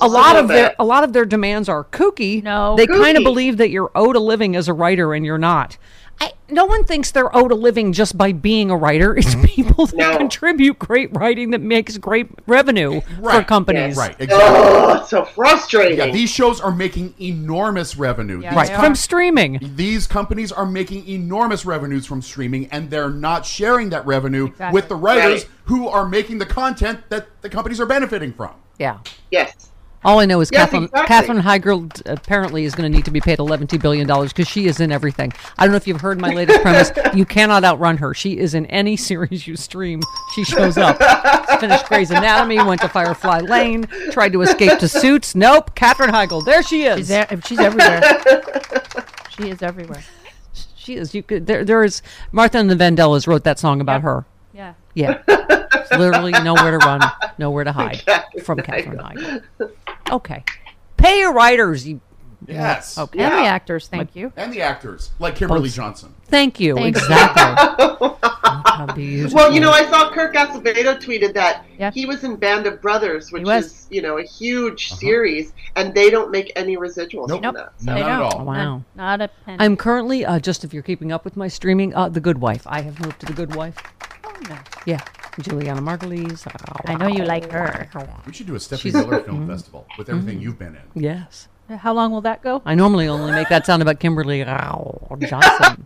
a 0.00 0.08
lot 0.08 0.36
of 0.36 0.48
their 0.48 0.68
bit. 0.68 0.76
a 0.78 0.84
lot 0.84 1.04
of 1.04 1.12
their 1.12 1.24
demands 1.24 1.68
are 1.68 1.84
kooky. 1.84 2.42
No. 2.42 2.76
they 2.76 2.86
kind 2.86 3.16
of 3.16 3.24
believe 3.24 3.56
that 3.58 3.70
you're 3.70 3.90
owed 3.94 4.16
a 4.16 4.20
living 4.20 4.56
as 4.56 4.68
a 4.68 4.72
writer 4.74 5.14
and 5.14 5.24
you're 5.24 5.38
not. 5.38 5.76
I, 6.18 6.32
no 6.48 6.64
one 6.64 6.84
thinks 6.84 7.10
they're 7.10 7.34
owed 7.36 7.52
a 7.52 7.54
living 7.54 7.92
just 7.92 8.16
by 8.16 8.32
being 8.32 8.70
a 8.70 8.76
writer. 8.76 9.14
It's 9.18 9.34
mm-hmm. 9.34 9.44
people 9.44 9.84
that 9.86 9.96
No. 9.96 10.16
contribute 10.16 10.78
great 10.78 11.14
writing 11.14 11.50
that 11.50 11.60
makes 11.60 11.98
great 11.98 12.28
revenue 12.46 13.02
for 13.02 13.20
Right. 13.20 13.46
companies. 13.46 13.98
Right, 13.98 14.16
oh, 14.18 14.22
exactly. 14.22 14.56
Oh, 14.56 14.94
it's 14.94 15.10
so 15.10 15.24
frustrating. 15.26 15.98
Yeah, 15.98 16.10
these 16.10 16.30
shows 16.30 16.58
are 16.58 16.72
making 16.72 17.12
enormous 17.20 17.98
revenue. 17.98 18.40
Yeah, 18.40 18.54
Right, 18.54 18.68
They 18.68 18.76
from 18.76 18.94
streaming. 18.94 19.58
these 19.76 20.06
companies 20.06 20.52
are 20.52 20.64
making 20.64 21.06
enormous 21.06 21.66
revenues 21.66 22.06
from 22.06 22.22
streaming 22.22 22.66
and 22.68 22.88
they're 22.88 23.10
not 23.10 23.44
sharing 23.44 23.90
that 23.90 24.06
revenue 24.06 24.46
Exactly. 24.46 24.74
with 24.74 24.88
the 24.88 24.96
writers 24.96 25.42
Right. 25.42 25.50
who 25.66 25.86
are 25.88 26.06
making 26.08 26.38
the 26.38 26.46
content 26.46 27.00
that 27.10 27.26
the 27.42 27.50
companies 27.50 27.78
are 27.78 27.86
benefiting 27.86 28.32
from. 28.32 28.52
Yeah. 28.78 28.98
Yes. 29.30 29.65
All 30.06 30.20
I 30.20 30.24
know 30.24 30.40
is 30.40 30.50
Yes, 30.52 30.66
Catherine, 30.70 30.84
exactly. 30.84 31.06
Katherine 31.08 31.42
Heigl 31.42 32.02
apparently 32.06 32.64
is 32.64 32.76
going 32.76 32.90
to 32.90 32.96
need 32.96 33.04
to 33.06 33.10
be 33.10 33.20
paid 33.20 33.38
$11 33.38 33.82
billion 33.82 34.06
because 34.06 34.46
she 34.46 34.66
is 34.66 34.78
in 34.78 34.92
everything. 34.92 35.32
I 35.58 35.64
don't 35.64 35.72
know 35.72 35.76
if 35.76 35.88
you've 35.88 36.00
heard 36.00 36.20
my 36.20 36.32
latest 36.32 36.62
premise. 36.62 36.92
You 37.16 37.24
cannot 37.26 37.64
outrun 37.64 37.96
her. 37.98 38.14
She 38.14 38.38
is 38.38 38.54
in 38.54 38.66
any 38.66 38.96
series 38.96 39.46
you 39.46 39.56
stream. 39.56 40.02
She 40.34 40.44
shows 40.44 40.76
up. 40.78 40.98
Finished 41.60 41.86
Grey's 41.86 42.10
Anatomy, 42.10 42.56
went 42.62 42.80
to 42.82 42.88
Firefly 42.88 43.40
Lane, 43.40 43.86
tried 44.12 44.32
to 44.32 44.42
escape 44.42 44.78
to 44.78 44.88
Suits. 44.88 45.34
Nope. 45.34 45.74
Katherine 45.74 46.10
Heigl. 46.10 46.44
There 46.44 46.62
she 46.62 46.84
is. 46.84 46.98
She's 46.98 47.08
there. 47.08 47.40
She's 47.44 47.58
everywhere. 47.58 48.00
she 49.30 49.48
is 49.50 49.62
everywhere. 49.62 50.04
She 50.76 50.94
is. 50.94 51.14
You 51.14 51.22
could. 51.22 51.46
There. 51.46 51.64
There 51.64 51.82
is. 51.82 52.00
Martha 52.32 52.58
and 52.58 52.70
the 52.70 52.76
Vandellas 52.76 53.26
wrote 53.26 53.42
that 53.44 53.58
song 53.58 53.80
about 53.80 53.96
Yep. 53.96 54.02
her. 54.02 54.24
Yeah. 54.96 55.22
Yeah. 55.28 55.98
Literally 55.98 56.32
nowhere 56.32 56.72
to 56.72 56.78
run, 56.78 57.00
nowhere 57.38 57.62
to 57.64 57.70
hide 57.72 58.02
Catherine 58.04 58.44
from 58.44 58.60
Katherine 58.60 58.98
Heigl. 58.98 59.42
Okay. 60.10 60.42
Pay 60.96 61.20
your 61.20 61.32
writers. 61.32 61.86
You. 61.86 62.00
Yes. 62.46 62.98
Okay. 62.98 63.20
And 63.22 63.32
the 63.34 63.46
actors, 63.48 63.86
thank 63.88 64.14
you. 64.16 64.32
And 64.36 64.52
the 64.52 64.62
actors, 64.62 65.10
like 65.18 65.36
Kimberley 65.36 65.68
Both. 65.68 65.74
Johnson. 65.74 66.14
Thank 66.24 66.58
you. 66.60 66.74
Thank 66.74 66.96
exactly. 66.96 68.08
How 68.42 68.86
beautiful. 68.94 69.36
Well, 69.36 69.52
you 69.52 69.60
know, 69.60 69.70
I 69.70 69.84
saw 69.86 70.10
Kirk 70.12 70.34
Acevedo 70.34 71.00
tweeted 71.00 71.32
that 71.34 71.64
Yeah. 71.78 71.90
he 71.92 72.04
was 72.06 72.24
in 72.24 72.36
Band 72.36 72.66
of 72.66 72.80
Brothers, 72.82 73.32
which 73.32 73.46
is, 73.48 73.86
you 73.90 74.02
know, 74.02 74.18
a 74.18 74.22
huge 74.22 74.92
series, 74.92 75.52
and 75.76 75.94
they 75.94 76.10
don't 76.10 76.30
make 76.30 76.52
any 76.56 76.76
residuals 76.76 77.28
Nope. 77.28 77.42
from 77.42 77.54
that. 77.54 77.72
No, 77.82 77.94
They 77.94 78.00
not 78.00 78.10
at 78.10 78.18
don't. 78.30 78.40
all. 78.40 78.44
Wow. 78.46 78.54
None. 78.54 78.84
Not 78.96 79.20
a 79.22 79.28
penny. 79.44 79.56
I'm 79.60 79.76
currently 79.76 80.24
uh, 80.26 80.38
just 80.38 80.62
if 80.64 80.74
you're 80.74 80.82
keeping 80.82 81.10
up 81.12 81.24
with 81.24 81.36
my 81.36 81.48
streaming, 81.48 81.94
uh, 81.94 82.08
The 82.08 82.20
Good 82.20 82.38
Wife. 82.38 82.62
I 82.66 82.82
have 82.82 83.00
moved 83.00 83.20
to 83.20 83.26
The 83.26 83.32
Good 83.32 83.54
Wife. 83.54 83.76
No. 84.48 84.58
Yeah, 84.86 85.00
Julianna 85.40 85.80
Margulies. 85.80 86.46
I 86.86 86.94
know 86.94 87.06
you 87.06 87.24
like 87.24 87.50
her. 87.50 87.88
We 88.26 88.32
should 88.32 88.46
do 88.46 88.54
a 88.54 88.60
Stephanie 88.60 88.92
Miller 88.92 89.20
Film 89.24 89.40
mm-hmm. 89.40 89.50
Festival 89.50 89.86
with 89.98 90.08
everything 90.08 90.36
mm-hmm. 90.36 90.42
you've 90.42 90.58
been 90.58 90.76
in. 90.76 91.02
Yes. 91.02 91.48
How 91.68 91.92
long 91.92 92.12
will 92.12 92.20
that 92.20 92.42
go? 92.42 92.62
I 92.64 92.74
normally 92.74 93.08
only 93.08 93.32
make 93.32 93.48
that 93.48 93.66
sound 93.66 93.82
about 93.82 93.98
Kimberley 93.98 94.44
Johnson. 94.44 95.82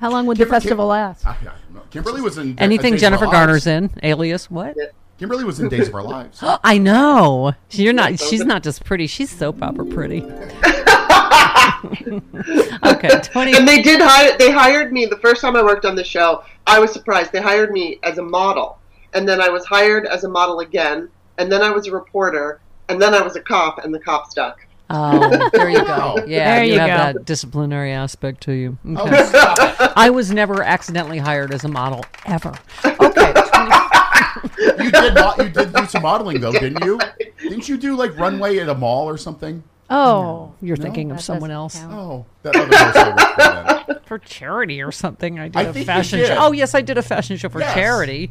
How 0.00 0.10
long 0.10 0.24
would 0.26 0.38
the 0.38 0.44
Kimber- 0.44 0.60
festival 0.60 0.86
last? 0.86 1.26
I- 1.26 1.32
I 1.32 1.44
know. 1.44 1.82
Kimberley 1.90 2.22
was 2.22 2.38
in 2.38 2.58
Anything 2.58 2.92
Days 2.94 3.02
of 3.02 3.06
Our 3.06 3.10
Jennifer 3.10 3.24
Lives. 3.26 3.36
Garner's 3.36 3.66
in, 3.66 3.90
Alias. 4.02 4.50
What? 4.50 4.76
Kimberley 5.18 5.44
was 5.44 5.60
in 5.60 5.68
Days 5.68 5.88
of 5.88 5.94
Our 5.94 6.02
Lives. 6.02 6.38
I 6.42 6.78
know. 6.78 7.52
You're 7.70 7.92
not. 7.92 8.18
She's 8.30 8.44
not 8.44 8.62
just 8.62 8.84
pretty. 8.84 9.06
She's 9.06 9.30
soap 9.30 9.62
opera 9.62 9.84
pretty. 9.84 10.20
okay, 12.84 13.20
twenty. 13.22 13.56
And 13.56 13.66
they 13.66 13.82
did 13.82 14.00
hire. 14.00 14.36
They 14.38 14.50
hired 14.50 14.92
me 14.92 15.06
the 15.06 15.16
first 15.18 15.40
time 15.40 15.56
I 15.56 15.62
worked 15.62 15.84
on 15.84 15.94
the 15.94 16.04
show. 16.04 16.44
I 16.66 16.78
was 16.78 16.92
surprised. 16.92 17.32
They 17.32 17.40
hired 17.40 17.70
me 17.72 17.98
as 18.02 18.18
a 18.18 18.22
model, 18.22 18.78
and 19.14 19.28
then 19.28 19.40
I 19.40 19.48
was 19.48 19.64
hired 19.64 20.06
as 20.06 20.24
a 20.24 20.28
model 20.28 20.60
again, 20.60 21.08
and 21.38 21.50
then 21.50 21.62
I 21.62 21.70
was 21.70 21.86
a 21.86 21.92
reporter, 21.92 22.60
and 22.88 23.00
then 23.00 23.14
I 23.14 23.22
was 23.22 23.36
a 23.36 23.40
cop, 23.40 23.84
and 23.84 23.92
the 23.94 24.00
cop 24.00 24.30
stuck. 24.30 24.66
Oh, 24.92 25.48
there 25.52 25.70
you 25.70 25.84
go. 25.84 26.16
Yeah, 26.26 26.56
There 26.56 26.64
you, 26.64 26.72
you 26.74 26.78
have 26.80 27.14
go. 27.14 27.18
that 27.20 27.24
disciplinary 27.24 27.92
aspect 27.92 28.40
to 28.42 28.52
you. 28.52 28.76
Oh, 28.96 29.06
Okay. 29.06 29.24
stop. 29.26 29.92
I 29.96 30.10
was 30.10 30.32
never 30.32 30.64
accidentally 30.64 31.18
hired 31.18 31.54
as 31.54 31.62
a 31.62 31.68
model 31.68 32.04
ever. 32.26 32.52
Okay. 32.84 33.32
you 34.82 34.90
did 34.90 35.14
mo- 35.14 35.34
you 35.38 35.48
did 35.50 35.72
do 35.72 35.86
some 35.86 36.02
modeling 36.02 36.40
though, 36.40 36.50
didn't 36.52 36.84
you? 36.84 36.98
Didn't 37.40 37.68
you 37.68 37.76
do 37.76 37.94
like 37.94 38.18
runway 38.18 38.58
at 38.58 38.68
a 38.68 38.74
mall 38.74 39.08
or 39.08 39.16
something? 39.16 39.62
Oh. 39.90 40.54
You're 40.62 40.76
thinking 40.76 41.08
That 41.08 41.14
of 41.16 41.20
someone 41.20 41.50
doesn't 41.50 41.54
else 41.56 41.78
count. 41.78 41.92
Oh, 41.92 42.26
that 42.42 42.56
other 42.56 42.76
house 42.76 42.96
I 42.96 43.08
worked 43.08 43.20
for 43.86 43.92
then. 43.94 44.02
for 44.04 44.18
charity 44.18 44.82
or 44.82 44.92
something. 44.92 45.38
I 45.40 45.48
did 45.48 45.56
I 45.56 45.62
a 45.62 45.64
think 45.66 45.76
you 45.78 45.84
fashion 45.84 46.18
did. 46.20 46.28
show. 46.28 46.36
Oh 46.38 46.52
yes, 46.52 46.74
I 46.74 46.80
did 46.80 46.96
a 46.98 47.02
fashion 47.02 47.36
show 47.36 47.48
for 47.48 47.60
Yes. 47.60 47.74
charity. 47.74 48.30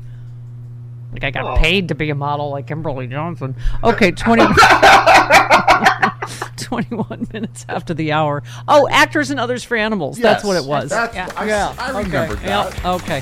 Like 1.12 1.24
I 1.24 1.32
got 1.32 1.46
Oh. 1.46 1.58
paid 1.62 1.88
to 1.90 1.96
be 1.96 2.10
a 2.12 2.16
model 2.16 2.52
like 2.52 2.68
Kimberley 2.68 3.08
Johnson. 3.08 3.56
Okay, 3.84 4.12
20, 4.12 4.46
21 6.58 7.28
minutes 7.34 7.66
after 7.68 7.94
the 7.94 8.12
hour. 8.12 8.44
Oh, 8.68 8.88
actors 8.90 9.32
and 9.32 9.40
others 9.40 9.64
for 9.64 9.76
animals. 9.76 10.18
That's 10.18 10.44
what 10.44 10.56
it 10.56 10.66
was. 10.66 10.92
That's, 10.92 11.16
Yeah. 11.16 11.28
I, 11.36 11.46
yeah. 11.48 11.74
I 11.80 11.90
okay. 11.92 12.04
remembered 12.04 12.40
that. 12.40 12.74
Yep. 12.76 12.86
Okay. 12.86 13.22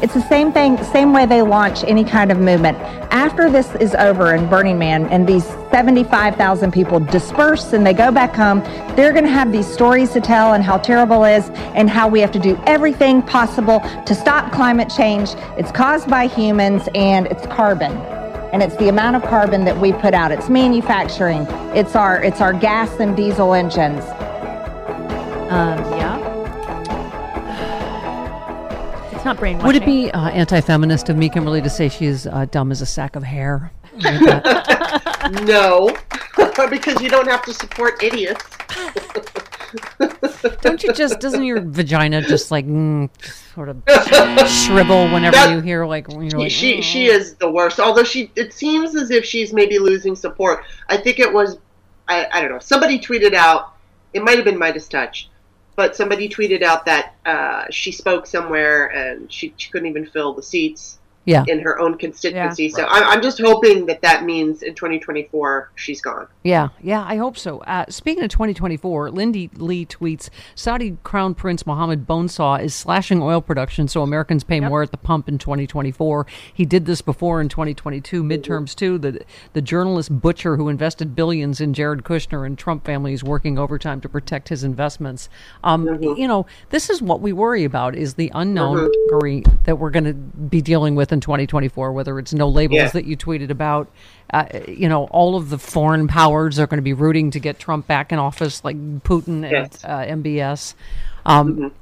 It's 0.00 0.14
the 0.14 0.28
same 0.28 0.52
thing, 0.52 0.82
same 0.84 1.12
way 1.12 1.26
they 1.26 1.42
launch 1.42 1.82
any 1.82 2.04
kind 2.04 2.30
of 2.30 2.38
movement. 2.38 2.78
After 3.10 3.50
this 3.50 3.74
is 3.76 3.96
over 3.96 4.32
in 4.32 4.48
Burning 4.48 4.78
Man 4.78 5.06
and 5.06 5.26
these 5.26 5.44
75,000 5.72 6.72
people 6.72 7.00
disperse 7.00 7.72
and 7.72 7.84
they 7.84 7.92
go 7.92 8.12
back 8.12 8.32
home, 8.32 8.60
they're 8.94 9.12
going 9.12 9.24
to 9.24 9.30
have 9.30 9.50
these 9.50 9.66
stories 9.66 10.12
to 10.12 10.20
tell 10.20 10.54
and 10.54 10.62
how 10.62 10.78
terrible 10.78 11.24
it 11.24 11.38
is 11.38 11.50
and 11.74 11.90
how 11.90 12.06
we 12.06 12.20
have 12.20 12.30
to 12.30 12.38
do 12.38 12.56
everything 12.64 13.22
possible 13.22 13.80
to 14.06 14.14
stop 14.14 14.52
climate 14.52 14.88
change. 14.88 15.30
It's 15.56 15.72
caused 15.72 16.08
by 16.08 16.28
humans 16.28 16.88
and 16.94 17.26
it's 17.26 17.44
carbon 17.46 17.92
and 18.52 18.62
it's 18.62 18.76
the 18.76 18.88
amount 18.88 19.16
of 19.16 19.22
carbon 19.22 19.64
that 19.64 19.78
we 19.78 19.92
put 19.92 20.14
out. 20.14 20.30
It's 20.30 20.48
manufacturing. 20.48 21.42
It's 21.74 21.96
our 21.96 22.22
it's 22.22 22.40
our 22.40 22.52
gas 22.52 23.00
and 23.00 23.16
diesel 23.16 23.52
engines. 23.52 24.04
Um, 25.50 25.78
yeah. 25.98 26.07
It's 29.18 29.24
not 29.24 29.36
brainwashing. 29.36 29.66
Would 29.66 29.74
it 29.74 29.84
be 29.84 30.12
uh, 30.12 30.28
anti-feminist 30.28 31.08
of 31.08 31.16
me, 31.16 31.28
Kimberley, 31.28 31.60
to 31.62 31.68
say 31.68 31.88
she's 31.88 32.28
uh, 32.28 32.44
dumb 32.52 32.70
as 32.70 32.82
a 32.82 32.86
sack 32.86 33.16
of 33.16 33.24
hair? 33.24 33.72
no, 35.42 35.92
because 36.70 37.02
you 37.02 37.08
don't 37.08 37.26
have 37.26 37.42
to 37.42 37.52
support 37.52 38.00
idiots. 38.00 38.44
Don't 40.60 40.84
you 40.84 40.92
just? 40.92 41.18
Doesn't 41.18 41.42
your 41.42 41.60
vagina 41.60 42.22
just 42.22 42.52
like 42.52 42.64
mm, 42.64 43.10
sort 43.54 43.68
of 43.68 43.82
shrivel 44.48 45.10
whenever 45.12 45.34
That- 45.34 45.50
you 45.50 45.60
hear 45.62 45.84
like 45.84 46.06
when 46.06 46.30
you're 46.30 46.38
like 46.38 46.52
she 46.52 46.80
she 46.80 47.06
is 47.06 47.34
the 47.34 47.50
worst. 47.50 47.80
Although 47.80 48.04
she, 48.04 48.30
it 48.36 48.52
seems 48.52 48.94
as 48.94 49.10
if 49.10 49.24
she's 49.24 49.52
maybe 49.52 49.80
losing 49.80 50.14
support. 50.14 50.62
I 50.88 50.96
think 50.96 51.18
it 51.18 51.32
was, 51.32 51.58
I, 52.06 52.28
I 52.32 52.40
don't 52.40 52.52
know. 52.52 52.60
Somebody 52.60 53.00
tweeted 53.00 53.34
out. 53.34 53.74
It 54.14 54.22
might 54.22 54.36
have 54.36 54.44
been 54.44 54.58
Midas 54.58 54.86
Touch, 54.86 55.28
but 55.78 55.94
somebody 55.94 56.28
tweeted 56.28 56.60
out 56.60 56.86
that 56.86 57.14
uh, 57.24 57.64
she 57.70 57.92
spoke 57.92 58.26
somewhere 58.26 58.88
and 58.88 59.32
she, 59.32 59.54
she 59.56 59.70
couldn't 59.70 59.88
even 59.88 60.04
fill 60.04 60.34
the 60.34 60.42
seats 60.42 60.97
Yeah. 61.28 61.44
in 61.46 61.60
her 61.60 61.78
own 61.78 61.98
constituency. 61.98 62.64
Yeah. 62.64 62.76
So 62.76 62.86
I'm, 62.86 63.04
I'm 63.04 63.22
just 63.22 63.40
hoping 63.40 63.86
that 63.86 64.02
that 64.02 64.24
means 64.24 64.62
in 64.62 64.74
2024 64.74 65.72
she's 65.74 66.00
gone. 66.00 66.26
Yeah, 66.42 66.68
yeah, 66.82 67.04
I 67.06 67.16
hope 67.16 67.36
so. 67.36 67.58
Uh, 67.60 67.84
speaking 67.88 68.24
of 68.24 68.30
2024, 68.30 69.10
Lindy 69.10 69.50
Li 69.56 69.84
tweets 69.84 70.30
Saudi 70.54 70.96
Crown 71.02 71.34
Prince 71.34 71.66
Mohammed 71.66 72.06
Bonesaw 72.06 72.62
is 72.62 72.74
slashing 72.74 73.22
oil 73.22 73.40
production 73.40 73.88
so 73.88 74.02
Americans 74.02 74.44
pay 74.44 74.60
more 74.60 74.82
at 74.82 74.90
the 74.90 74.96
pump 74.96 75.28
in 75.28 75.38
2024. 75.38 76.26
He 76.54 76.64
did 76.64 76.86
this 76.86 77.02
before 77.02 77.40
in 77.40 77.48
2022 77.48 78.22
midterms 78.22 78.74
too. 78.74 78.98
The 78.98 79.20
the 79.52 79.60
journalist 79.62 80.20
butcher 80.20 80.56
who 80.56 80.68
invested 80.68 81.14
billions 81.14 81.60
in 81.60 81.74
Jared 81.74 82.04
Kushner 82.04 82.46
and 82.46 82.56
Trump 82.56 82.84
family 82.84 83.12
is 83.12 83.22
working 83.22 83.58
overtime 83.58 84.00
to 84.00 84.08
protect 84.08 84.48
his 84.48 84.64
investments. 84.64 85.28
Um, 85.62 85.86
You 86.02 86.28
know, 86.28 86.46
this 86.70 86.88
is 86.90 87.02
what 87.02 87.20
we 87.20 87.32
worry 87.32 87.64
about 87.64 87.94
is 87.94 88.14
the 88.14 88.30
unknown 88.34 88.90
Gary, 89.10 89.42
that 89.64 89.78
we're 89.78 89.90
going 89.90 90.04
to 90.04 90.14
be 90.14 90.62
dealing 90.62 90.94
with 90.94 91.12
in 91.12 91.17
2024. 91.20 91.92
Whether 91.92 92.18
it's 92.18 92.32
no 92.34 92.48
labels 92.48 92.76
Yeah. 92.76 92.88
that 92.90 93.04
you 93.04 93.16
tweeted 93.16 93.50
about. 93.50 93.88
Uh, 94.32 94.44
you 94.68 94.88
know, 94.88 95.04
all 95.06 95.36
of 95.36 95.48
the 95.48 95.58
foreign 95.58 96.06
powers 96.06 96.58
are 96.58 96.66
going 96.66 96.76
to 96.78 96.82
be 96.82 96.92
rooting 96.92 97.30
to 97.30 97.40
get 97.40 97.58
Trump 97.58 97.86
back 97.86 98.12
in 98.12 98.18
office, 98.18 98.62
like 98.62 98.76
Putin 99.02 99.42
and 99.44 99.50
Yes. 99.50 99.84
uh, 99.84 100.04
MBS. 100.06 100.74
Um, 101.24 101.72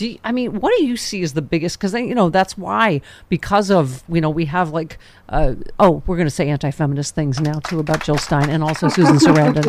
Do 0.00 0.08
you, 0.08 0.18
I 0.24 0.32
mean, 0.32 0.60
what 0.60 0.72
do 0.78 0.84
you 0.86 0.96
see 0.96 1.22
as 1.22 1.34
the 1.34 1.42
biggest? 1.42 1.78
Because 1.78 1.92
you 1.92 2.14
know 2.14 2.30
that's 2.30 2.56
why 2.56 3.02
because 3.28 3.70
of 3.70 4.02
you 4.08 4.22
know 4.22 4.30
we 4.30 4.46
have 4.46 4.70
like 4.70 4.96
uh, 5.28 5.56
oh 5.78 6.02
we're 6.06 6.16
going 6.16 6.26
to 6.26 6.30
say 6.30 6.48
anti-feminist 6.48 7.14
things 7.14 7.38
now 7.38 7.58
too 7.58 7.80
about 7.80 8.02
Jill 8.02 8.16
Stein 8.16 8.48
and 8.48 8.64
also 8.64 8.88
Susan 8.88 9.16
Sarandon 9.16 9.66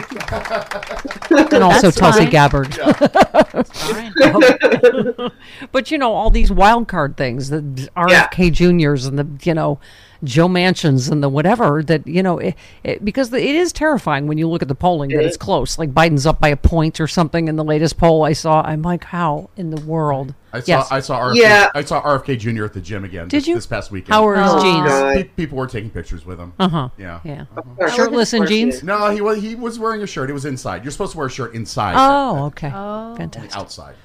and 1.54 1.62
also 1.62 1.92
That's 1.92 1.98
Tulsi 1.98 2.20
fine. 2.20 2.30
Gabbard. 2.30 2.80
but 5.74 5.92
you 5.92 5.98
know 5.98 6.14
all 6.14 6.30
these 6.30 6.50
wild 6.50 6.88
card 6.88 7.18
things, 7.18 7.50
the 7.50 7.90
RFK 7.98 8.54
Juniors 8.54 9.06
and 9.06 9.20
the 9.20 9.28
you 9.44 9.54
know 9.54 9.82
Joe 10.24 10.48
Manchins 10.48 11.10
and 11.10 11.24
the 11.24 11.30
whatever 11.30 11.82
that 11.84 12.06
you 12.06 12.22
know 12.22 12.38
it, 12.38 12.56
it, 12.84 13.04
because 13.04 13.32
the, 13.32 13.38
it 13.38 13.56
is 13.56 13.74
terrifying 13.74 14.28
when 14.28 14.38
you 14.38 14.48
look 14.48 14.62
at 14.62 14.68
the 14.68 14.76
polling 14.76 15.10
that 15.12 15.22
It 15.24 15.26
it's 15.26 15.38
close. 15.38 15.80
Like 15.80 15.94
Biden's 15.94 16.26
up 16.26 16.40
by 16.40 16.50
a 16.50 16.58
point 16.58 17.00
or 17.00 17.08
something 17.08 17.48
in 17.48 17.56
the 17.56 17.64
latest 17.64 17.98
poll 17.98 18.24
I 18.24 18.34
saw. 18.34 18.62
I'm 18.62 18.82
like, 18.82 19.04
how 19.06 19.50
in 19.58 19.72
the 19.72 19.82
world? 19.82 20.36
I 20.54 20.60
saw 20.60 20.66
Yes. 20.68 20.92
I 20.92 21.00
saw 21.00 21.20
RFK, 21.20 21.36
Yeah. 21.36 21.70
I 21.74 21.84
saw 21.84 22.02
RFK 22.02 22.38
Jr. 22.38 22.66
at 22.66 22.74
the 22.74 22.82
gym 22.82 23.04
again. 23.04 23.30
Did 23.30 23.42
this, 23.42 23.48
you? 23.48 23.56
this 23.56 23.66
past 23.68 23.90
weekend? 23.90 24.14
How 24.14 24.26
were 24.26 24.36
his 24.36 24.52
Oh, 24.52 24.62
jeans? 24.62 24.88
God. 24.88 25.30
People 25.38 25.58
were 25.58 25.68
taking 25.68 25.90
pictures 25.90 26.26
with 26.26 26.40
him. 26.40 26.54
Uh-huh. 26.60 26.90
Yeah. 26.98 27.22
Yeah. 27.24 27.46
Uh-huh. 27.58 27.90
Shirtless 27.90 28.34
and 28.34 28.48
jeans? 28.48 28.84
No, 28.84 29.10
he 29.10 29.22
was 29.22 29.42
he 29.42 29.56
was 29.56 29.80
wearing 29.80 30.02
a 30.04 30.08
shirt. 30.08 30.30
It 30.30 30.34
was 30.34 30.46
inside. 30.46 30.84
You're 30.84 30.92
supposed 30.92 31.14
to 31.14 31.18
wear 31.18 31.28
a 31.28 31.32
shirt 31.32 31.56
inside. 31.56 31.96
Oh, 31.98 32.46
okay. 32.48 32.72
Oh. 32.74 33.16
Fantastic. 33.16 33.58
Outside. 33.58 33.96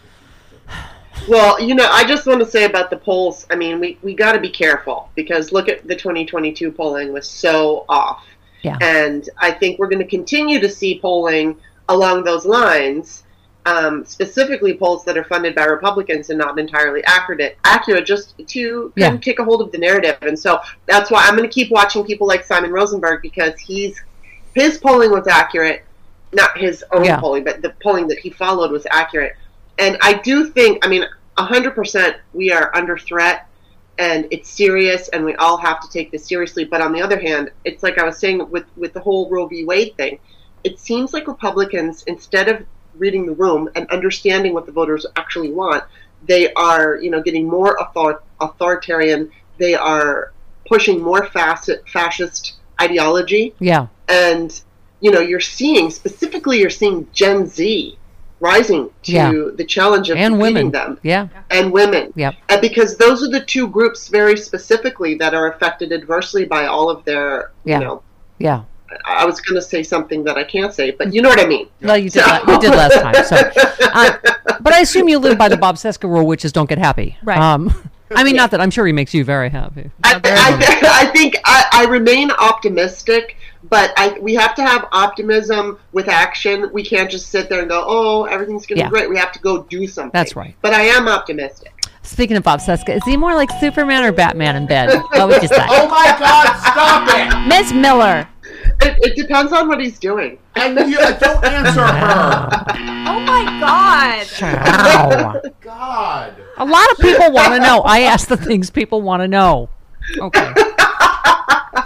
Well, 1.29 1.61
you 1.61 1.75
know, 1.75 1.89
I 1.91 2.05
just 2.05 2.27
want 2.27 2.41
to 2.41 2.47
say 2.47 2.65
about 2.65 2.91
the 2.91 2.97
polls. 2.97 3.47
I 3.51 3.57
mean, 3.57 3.81
we, 3.81 3.99
we 4.03 4.15
got 4.15 4.33
to 4.33 4.41
be 4.41 4.51
careful 4.51 5.11
because 5.17 5.51
look 5.53 5.69
at 5.69 5.87
the 5.87 5.97
2022 5.97 6.71
polling 6.71 7.13
was 7.13 7.29
so 7.29 7.85
off. 7.89 8.25
Yeah. 8.63 8.79
And 8.81 9.29
I 9.39 9.51
think 9.51 9.79
we're 9.79 9.89
going 9.89 10.03
to 10.03 10.07
continue 10.09 10.61
to 10.61 10.69
see 10.69 11.01
polling 11.01 11.57
along 11.89 12.25
those 12.25 12.45
lines, 12.45 13.25
um, 13.65 14.05
specifically 14.05 14.75
polls 14.77 15.05
that 15.05 15.17
are 15.19 15.25
funded 15.25 15.55
by 15.55 15.65
Republicans 15.65 16.31
and 16.31 16.39
not 16.39 16.59
entirely 16.59 17.03
accurate, 17.05 17.59
accurate 17.65 18.07
just 18.07 18.37
to 18.39 18.83
kind 18.83 18.93
Yeah. 18.97 19.13
of 19.15 19.21
take 19.21 19.39
a 19.41 19.45
hold 19.45 19.63
of 19.63 19.73
the 19.73 19.79
narrative. 19.79 20.19
And 20.23 20.39
so 20.39 20.61
that's 20.87 21.11
why 21.11 21.25
I'm 21.25 21.37
going 21.37 21.49
to 21.49 21.53
keep 21.53 21.71
watching 21.73 22.05
people 22.05 22.27
like 22.27 22.45
Simon 22.45 22.71
Rosenberg 22.71 23.23
because 23.23 23.59
he's 23.59 24.01
his 24.55 24.79
polling 24.79 25.11
was 25.11 25.27
accurate, 25.27 25.85
not 26.33 26.57
his 26.57 26.83
own 26.93 27.05
Yeah. 27.05 27.19
polling, 27.21 27.45
but 27.45 27.63
the 27.63 27.71
polling 27.83 28.07
that 28.09 28.19
he 28.19 28.31
followed 28.31 28.71
was 28.71 28.87
accurate. 28.91 29.35
And 29.79 29.99
I 30.01 30.15
do 30.15 30.47
think, 30.47 30.85
I 30.85 30.89
mean, 30.89 31.05
100% 31.39 32.17
we 32.33 32.51
are 32.53 32.75
under 32.75 32.97
threat 32.97 33.49
and 33.99 34.27
it's 34.31 34.49
serious 34.51 35.09
and 35.09 35.25
we 35.25 35.35
all 35.37 35.57
have 35.59 35.81
to 35.81 35.89
take 35.91 36.11
this 36.11 36.27
seriously. 36.27 36.65
But 36.65 36.81
on 36.81 36.93
the 36.93 37.01
other 37.03 37.19
hand, 37.21 37.51
it's 37.65 37.83
like 37.83 37.99
I 37.99 38.05
was 38.05 38.19
saying 38.19 38.51
with, 38.51 38.65
with 38.77 38.93
the 38.93 39.01
whole 39.01 39.29
Roe 39.31 39.47
v. 39.47 39.65
Wade 39.65 39.97
thing, 39.97 40.19
it 40.65 40.79
seems 40.79 41.13
like 41.13 41.27
Republicans, 41.27 42.03
instead 42.05 42.49
of 42.49 42.65
reading 42.97 43.27
the 43.27 43.33
room 43.35 43.69
and 43.75 43.87
understanding 43.91 44.55
what 44.55 44.67
the 44.67 44.73
voters 44.73 45.07
actually 45.17 45.53
want, 45.53 45.85
they 46.27 46.53
are, 46.55 46.97
you 46.97 47.11
know, 47.11 47.23
getting 47.23 47.47
more 47.49 47.81
author- 47.81 48.23
authoritarian. 48.41 49.31
They 49.59 49.75
are 49.75 50.33
pushing 50.67 51.01
more 51.01 51.27
fascist, 51.27 51.89
fascist 51.89 52.55
ideology 52.81 53.55
Yeah. 53.59 53.87
and 54.09 54.61
you 55.01 55.11
know 55.11 55.21
you're 55.21 55.41
seeing 55.41 55.91
specifically 55.91 56.59
you're 56.61 56.69
seeing 56.69 57.09
Gen 57.13 57.47
Z 57.47 57.97
rising 58.41 58.91
to 59.03 59.13
Yeah. 59.13 59.33
the 59.57 59.65
challenge 59.65 60.11
of 60.11 60.17
And 60.19 60.35
defeating 60.35 60.55
women. 60.55 60.71
them 60.73 60.99
Yeah. 61.03 61.29
and 61.51 61.73
women 61.73 62.13
Yep. 62.17 62.35
and 62.51 62.61
because 62.61 62.97
those 62.99 63.23
are 63.23 63.31
the 63.31 63.41
two 63.41 63.67
groups 63.67 64.09
very 64.09 64.37
specifically 64.37 65.15
that 65.17 65.33
are 65.35 65.51
affected 65.53 65.91
adversely 65.93 66.45
by 66.45 66.67
all 66.67 66.91
of 66.91 67.05
their 67.05 67.51
Yeah. 67.65 67.79
you 67.79 67.85
know 67.87 68.03
Yeah. 68.39 68.61
I 69.07 69.25
was 69.25 69.41
going 69.41 69.57
to 69.61 69.67
say 69.67 69.83
something 69.83 70.23
that 70.25 70.37
I 70.37 70.45
can't 70.45 70.73
say 70.73 70.91
but 70.91 71.13
you 71.15 71.23
know 71.23 71.29
what 71.31 71.41
I 71.41 71.47
mean 71.47 71.67
No, 71.81 71.95
you 71.95 72.11
did. 72.11 72.23
la- 72.27 72.53
you 72.53 72.59
did 72.61 72.71
last 72.73 73.01
time. 73.01 73.25
So, 73.25 73.37
uh, 73.93 74.13
but 74.61 74.73
I 74.75 74.81
assume 74.81 75.09
you 75.09 75.19
live 75.19 75.39
by 75.39 75.49
the 75.49 75.57
Bob 75.57 75.77
Cesca 75.77 76.09
rule, 76.09 76.27
which 76.27 76.45
is 76.45 76.53
don't 76.53 76.69
get 76.69 76.79
happy. 76.79 77.17
Right. 77.25 77.39
Um, 77.39 77.73
I 78.15 78.23
mean, 78.25 78.37
not 78.37 78.51
that 78.53 78.61
I'm 78.61 78.71
sure 78.71 78.87
he 78.87 78.93
makes 78.93 79.13
you 79.15 79.25
very 79.25 79.49
happy. 79.51 79.91
I, 80.05 80.21
I 80.25 81.07
think 81.07 81.37
I, 81.45 81.65
I 81.73 81.85
remain 81.87 82.31
optimistic, 82.31 83.37
but 83.69 83.93
I, 83.97 84.19
we 84.21 84.35
have 84.35 84.55
to 84.57 84.63
have 84.63 84.87
optimism 84.93 85.79
with 85.93 86.09
action. 86.09 86.71
We 86.73 86.85
can't 86.85 87.11
just 87.11 87.31
sit 87.31 87.49
there 87.49 87.61
and 87.61 87.69
go, 87.69 87.85
"Oh, 87.87 88.25
everything's 88.25 88.67
going 88.67 88.77
to 88.77 88.83
Yeah. 88.85 88.89
be 88.89 88.93
great." 88.93 89.11
We 89.11 89.17
have 89.19 89.33
to 89.33 89.41
go 89.41 89.63
do 89.65 89.87
something. 89.87 90.11
That's 90.13 90.37
right. 90.37 90.55
But 90.63 90.73
I 90.75 90.83
am 90.83 91.09
optimistic. 91.09 91.73
Speaking 92.03 92.37
of 92.37 92.45
Bob 92.45 92.61
Cesca, 92.61 92.95
is 92.97 93.03
he 93.05 93.17
more 93.17 93.35
like 93.35 93.51
Superman 93.59 94.05
or 94.05 94.13
Batman 94.13 94.55
in 94.55 94.67
bed? 94.67 94.91
What 95.11 95.29
would 95.29 95.43
you 95.43 95.49
say? 95.49 95.57
oh 95.69 95.89
my 95.89 96.17
God! 96.19 96.47
Stop 96.61 97.09
it! 97.13 97.49
Miss 97.49 97.73
Miller. 97.73 98.29
It, 98.87 98.99
it 99.03 99.17
depends 99.17 99.53
on 99.53 99.69
what 99.69 99.81
he's 99.81 99.99
doing. 99.99 100.39
And 100.55 100.79
you 100.91 100.97
don't 100.97 101.45
answer 101.45 101.81
her. 101.87 102.63
Oh 103.09 103.21
my 103.21 103.45
God. 103.61 104.27
Wow. 104.43 105.43
God. 105.61 106.35
A 106.59 106.65
lot 106.65 106.91
of 106.93 106.99
people 106.99 107.33
want 107.33 107.55
to 107.55 107.61
know. 107.61 107.81
I 107.81 108.01
ask 108.01 108.29
the 108.29 108.37
things 108.37 108.71
people 108.71 109.01
want 109.03 109.23
to 109.23 109.29
know. 109.29 109.69
Okay. 110.19 110.53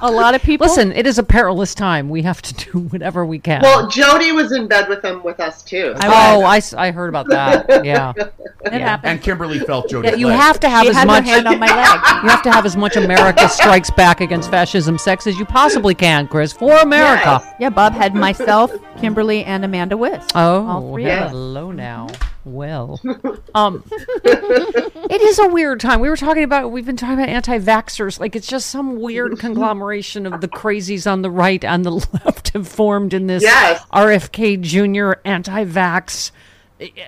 A 0.03 0.11
lot 0.11 0.35
of 0.35 0.43
people. 0.43 0.67
Listen, 0.67 0.93
it 0.93 1.07
is 1.07 1.19
a 1.19 1.23
perilous 1.23 1.75
time. 1.75 2.09
We 2.09 2.23
have 2.23 2.41
to 2.43 2.55
do 2.73 2.79
whatever 2.81 3.25
we 3.27 3.39
can. 3.39 3.63
Well, 3.63 3.89
Jody 3.89 4.33
was 4.33 4.53
in 4.53 4.67
bed 4.69 4.89
with 4.89 5.05
him 5.05 5.23
with 5.23 5.41
us 5.41 5.63
too. 5.63 5.95
oh, 6.03 6.43
I, 6.45 6.61
I 6.77 6.91
heard 6.91 7.09
about 7.09 7.29
that. 7.29 7.85
Yeah. 7.85 8.13
Yeah. 8.71 9.01
And 9.05 9.23
Kimberley 9.23 9.59
felt 9.61 9.89
Jody's 9.89 10.11
Yeah, 10.13 10.17
you 10.19 10.27
leg. 10.27 10.39
have 10.39 10.61
to 10.61 10.69
have 10.69 10.83
She 10.83 10.91
as 10.91 10.95
had 10.97 11.07
much. 11.07 11.25
hand 11.25 11.49
on 11.49 11.59
my 11.59 11.67
leg. 11.67 12.23
You 12.23 12.29
have 12.29 12.43
to 12.43 12.53
have 12.53 12.67
as 12.67 12.77
much 12.77 12.95
America 12.97 13.49
strikes 13.49 13.89
back 13.91 14.21
against 14.21 14.51
fascism 14.51 14.99
sex 14.99 15.27
as 15.27 15.39
you 15.39 15.47
possibly 15.47 15.95
can, 15.95 16.29
Chris, 16.29 16.53
for 16.53 16.77
America. 16.77 17.41
Yeah, 17.59 17.71
Bob 17.71 17.95
had 17.95 18.15
myself, 18.15 18.71
Kimberley, 18.99 19.45
and 19.45 19.65
Amanda 19.65 19.97
Wiss. 19.97 20.23
Oh, 20.35 20.67
All 20.67 20.93
three 20.93 21.07
of 21.07 21.11
us. 21.23 21.31
hello 21.31 21.73
now. 21.73 22.09
Well, 22.44 23.00
um, 23.55 23.85
it 24.24 25.20
is 25.20 25.38
a 25.38 25.48
weird 25.48 25.81
time. 25.81 26.00
We 26.00 26.09
were 26.09 26.16
talking 26.16 26.42
about, 26.42 26.72
we've 26.72 26.87
been 26.87 26.96
talking 26.96 27.14
about 27.14 27.29
anti-vaxxers. 27.29 28.18
Like 28.18 28.35
it's 28.35 28.46
just 28.46 28.70
some 28.70 29.00
weird 29.00 29.38
conglomeration 29.40 30.26
of 30.26 30.40
the 30.40 30.48
crazies 30.48 31.11
on 31.11 31.22
the 31.22 31.31
right 31.31 31.62
and 31.64 31.85
the 31.85 31.90
left 31.90 32.50
have 32.55 32.66
formed 32.66 33.12
in 33.12 33.26
this 33.26 33.42
Yes. 33.42 33.85
RFK 33.92 34.61
Jr. 34.61 35.20
anti-vax 35.24 36.31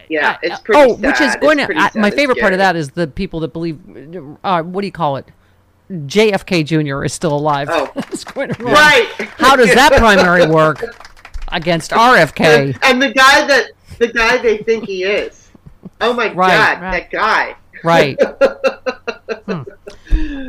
Yeah, 0.09 0.37
it's 0.43 0.61
pretty 0.61 0.81
oh, 0.81 0.97
which 0.97 1.21
is 1.21 1.35
going 1.37 1.59
to. 1.59 1.69
I, 1.75 1.91
my 1.95 2.11
favorite 2.11 2.39
part 2.39 2.53
of 2.53 2.59
that 2.59 2.77
is 2.77 2.91
the 2.91 3.07
people 3.07 3.41
that 3.41 3.55
believe. 3.55 3.79
Uh, 4.45 4.63
what 4.63 4.83
do 4.83 4.87
you 4.87 4.93
call 4.93 5.17
it? 5.17 5.27
JFK 5.91 6.65
Jr. 6.65 7.05
is 7.05 7.13
still 7.13 7.35
alive. 7.35 7.69
Oh. 7.71 7.91
It's 7.97 8.25
going 8.25 8.53
to 8.53 8.63
run. 8.63 8.75
Right. 8.75 9.09
How 9.39 9.57
does 9.57 9.75
that 9.75 9.93
primary 9.93 10.47
work 10.47 10.85
against 11.49 11.91
RFK? 11.91 12.79
And 12.83 13.01
the 13.01 13.13
guy 13.13 13.47
that 13.47 13.71
the 13.99 14.09
guy 14.13 14.39
they 14.39 14.59
think 14.59 14.85
he 14.87 15.05
is. 15.05 15.49
Oh 16.01 16.13
my 16.13 16.33
Right. 16.33 16.49
god, 16.79 16.83
Right. 16.83 16.91
that 16.93 17.11
guy. 17.11 17.57
Right. 17.85 18.19
Hmm. 19.47 19.63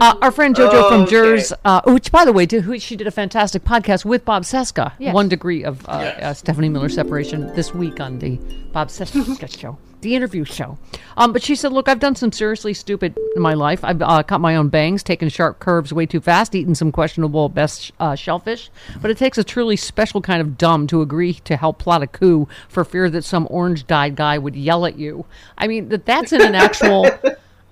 Uh, 0.02 0.16
our 0.22 0.32
friend 0.32 0.54
JoJo 0.56 0.90
from 0.90 1.02
Okay. 1.04 1.56
Uh, 1.64 1.82
which, 1.86 2.12
by 2.12 2.26
the 2.26 2.34
way, 2.34 2.46
did, 2.46 2.64
who, 2.64 2.78
she 2.80 2.96
did 2.98 3.08
a 3.08 3.12
fantastic 3.12 3.64
podcast 3.64 4.04
with 4.06 4.26
Bob 4.26 4.44
Cesca. 4.44 4.92
Yes. 5.00 5.14
One 5.14 5.30
degree 5.30 5.64
of 5.64 5.88
uh, 5.88 5.92
uh, 5.92 6.34
Stephanie 6.34 6.70
Miller 6.70 6.90
separation 6.90 7.48
this 7.56 7.74
week 7.74 8.00
on 8.02 8.20
the 8.20 8.36
Bob 8.74 8.90
Cesca 8.90 9.50
show, 9.60 9.78
the 10.04 10.16
interview 10.16 10.44
show. 10.46 10.78
Um, 11.18 11.34
but 11.34 11.42
she 11.42 11.56
said, 11.56 11.72
"Look, 11.72 11.90
I've 11.90 12.00
done 12.00 12.16
some 12.16 12.32
seriously 12.32 12.74
stupid 12.74 13.18
in 13.36 13.42
my 13.42 13.54
life. 13.54 13.84
I've 13.84 14.02
uh, 14.02 14.24
cut 14.24 14.40
my 14.40 14.56
own 14.56 14.70
bangs, 14.70 15.02
taken 15.02 15.30
sharp 15.30 15.60
curves 15.60 15.92
way 15.92 16.06
too 16.06 16.22
fast, 16.22 16.54
eaten 16.54 16.76
some 16.76 16.92
questionable 16.92 17.50
best 17.50 17.92
uh, 18.00 18.16
shellfish. 18.16 18.70
But 19.02 19.10
it 19.10 19.18
takes 19.18 19.38
a 19.38 19.44
truly 19.44 19.76
special 19.76 20.22
kind 20.22 20.42
of 20.42 20.58
dumb 20.58 20.86
to 20.88 21.02
agree 21.02 21.34
to 21.34 21.58
help 21.58 21.80
plot 21.80 22.04
a 22.04 22.08
coup 22.08 22.48
for 22.70 22.84
fear 22.84 23.10
that 23.10 23.24
some 23.24 23.48
orange-dyed 23.50 24.16
guy 24.16 24.38
would 24.38 24.56
yell 24.56 24.86
at 24.86 24.98
you. 24.98 25.26
I 25.58 25.68
mean, 25.68 25.90
that 25.90 26.06
that's 26.06 26.32
in 26.32 26.42
an 26.42 26.56
actual." 26.56 27.08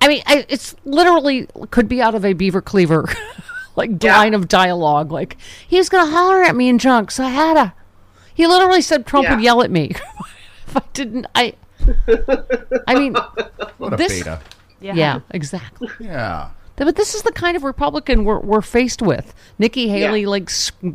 I 0.01 0.07
mean, 0.07 0.23
I, 0.25 0.45
it's 0.49 0.75
literally 0.83 1.47
could 1.69 1.87
be 1.87 2.01
out 2.01 2.15
of 2.15 2.25
a 2.25 2.33
Beaver 2.33 2.61
Cleaver, 2.61 3.07
like 3.75 4.03
line 4.03 4.33
of 4.33 4.47
dialogue. 4.47 5.11
Like 5.11 5.37
he 5.67 5.77
was 5.77 5.89
gonna 5.89 6.09
holler 6.09 6.41
at 6.41 6.55
me 6.55 6.69
in 6.69 6.79
chunks. 6.79 7.19
I 7.19 7.29
had 7.29 7.55
a. 7.55 7.73
He 8.33 8.47
literally 8.47 8.81
said 8.81 9.05
Trump 9.05 9.29
would 9.29 9.41
yell 9.41 9.61
at 9.61 9.69
me 9.69 9.89
if 10.67 10.75
I 10.75 10.81
didn't. 10.93 11.27
I. 11.35 11.53
I 12.87 12.95
mean, 12.95 13.13
What 13.77 13.93
a 13.93 13.97
this- 13.97 14.19
beta. 14.19 14.39
yeah. 14.79 15.19
exactly. 15.31 15.89
Yeah. 15.99 16.51
But 16.77 16.95
this 16.95 17.13
is 17.13 17.21
the 17.21 17.31
kind 17.31 17.55
of 17.55 17.63
Republican 17.63 18.23
we're, 18.25 18.39
we're 18.39 18.61
faced 18.61 19.03
with. 19.03 19.35
Nikki 19.59 19.87
Haley, 19.87 20.21
Yeah. 20.21 20.27
like, 20.29 20.49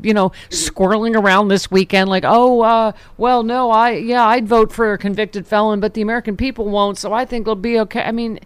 you 0.04 0.12
know, 0.14 0.30
squirreling 0.50 1.14
around 1.16 1.46
this 1.46 1.70
weekend, 1.70 2.10
like, 2.10 2.24
oh, 2.26 2.62
uh, 2.62 2.92
well, 3.18 3.44
no, 3.44 3.70
I, 3.70 3.92
yeah, 3.92 4.26
I'd 4.26 4.48
vote 4.48 4.72
for 4.72 4.92
a 4.94 4.98
convicted 4.98 5.46
felon, 5.46 5.78
but 5.78 5.94
the 5.94 6.00
American 6.02 6.36
people 6.36 6.64
won't, 6.68 6.98
so 6.98 7.12
I 7.12 7.24
think 7.24 7.42
it'll 7.44 7.54
be 7.54 7.78
okay. 7.80 8.02
I 8.02 8.10
mean, 8.10 8.40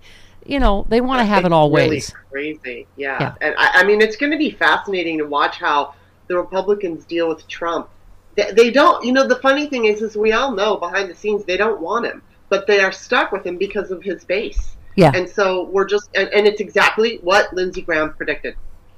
you 0.44 0.59
know, 0.61 0.85
they 0.90 1.00
want 1.00 1.20
to 1.20 1.24
have 1.24 1.46
it 1.46 1.53
all 1.53 1.70
really 1.70 1.88
ways. 1.90 2.12
Crazy, 2.31 2.87
yeah. 2.96 3.16
Yeah. 3.20 3.35
And 3.40 3.55
I, 3.57 3.70
I 3.81 3.85
mean, 3.85 4.03
it's 4.03 4.16
going 4.16 4.33
to 4.33 4.38
be 4.38 4.50
fascinating 4.50 5.16
to 5.18 5.24
watch 5.24 5.57
how 5.57 5.94
the 6.26 6.37
Republicans 6.37 7.07
deal 7.07 7.26
with 7.29 7.46
Trump. 7.48 7.88
They, 8.35 8.50
they 8.53 8.70
don't, 8.70 9.03
you 9.03 9.12
know, 9.12 9.26
the 9.26 9.37
funny 9.37 9.66
thing 9.66 9.87
is, 9.87 10.03
is 10.03 10.14
we 10.14 10.33
all 10.33 10.53
know 10.53 10.76
behind 10.76 11.09
the 11.09 11.14
scenes 11.14 11.44
they 11.46 11.57
don't 11.57 11.81
want 11.81 12.05
him, 12.05 12.22
but 12.50 12.66
they 12.66 12.80
are 12.80 12.92
stuck 12.92 13.32
with 13.32 13.46
him 13.46 13.56
because 13.56 13.90
of 13.90 14.02
his 14.02 14.24
base. 14.24 14.76
Yeah. 14.96 15.12
And 15.14 15.28
so 15.28 15.64
we're 15.64 15.86
just, 15.86 16.10
and, 16.14 16.28
and 16.28 16.46
it's 16.46 16.60
exactly 16.60 17.18
what 17.22 17.50
Lindsey 17.54 17.80
Graham 17.80 18.12
predicted. 18.12 18.56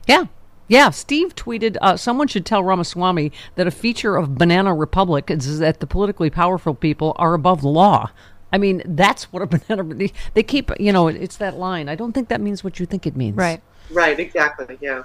Yeah. 0.08 0.24
Yeah, 0.68 0.90
Steve 0.90 1.34
tweeted, 1.34 1.76
uh, 1.82 1.96
someone 1.96 2.28
should 2.28 2.46
tell 2.46 2.64
Ramaswamy 2.64 3.30
that 3.56 3.66
a 3.66 3.70
feature 3.70 4.16
of 4.16 4.38
Banana 4.38 4.74
Republic 4.74 5.30
is 5.30 5.58
that 5.58 5.80
the 5.80 5.86
politically 5.86 6.30
powerful 6.30 6.74
people 6.74 7.12
are 7.16 7.34
above 7.34 7.60
the 7.60 7.68
law. 7.68 8.10
I 8.52 8.58
mean, 8.58 8.82
that's 8.84 9.32
what 9.32 9.42
a 9.42 9.46
banana, 9.58 9.94
they, 9.94 10.12
they 10.34 10.42
keep, 10.42 10.70
you 10.80 10.92
know, 10.92 11.08
it's 11.08 11.36
that 11.36 11.58
line. 11.58 11.88
I 11.90 11.94
don't 11.94 12.12
think 12.12 12.28
that 12.28 12.40
means 12.40 12.64
what 12.64 12.80
you 12.80 12.86
think 12.86 13.06
it 13.06 13.16
means. 13.16 13.36
Right. 13.36 13.60
Right, 13.90 14.18
exactly, 14.18 14.78
yeah. 14.80 15.02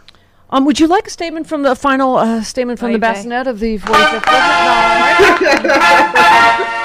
Um, 0.50 0.64
would 0.64 0.80
you 0.80 0.88
like 0.88 1.08
a 1.08 1.10
statement 1.10 1.48
from 1.48 1.64
the 1.64 1.76
final 1.76 2.16
uh, 2.16 2.42
statement 2.44 2.80
from 2.80 2.94
the 2.94 2.98
Oy 2.98 3.00
vey. 3.00 3.14
bassinet 3.14 3.48
of 3.48 3.60
the 3.60 3.78
45th 3.80 4.24
president? 5.52 6.68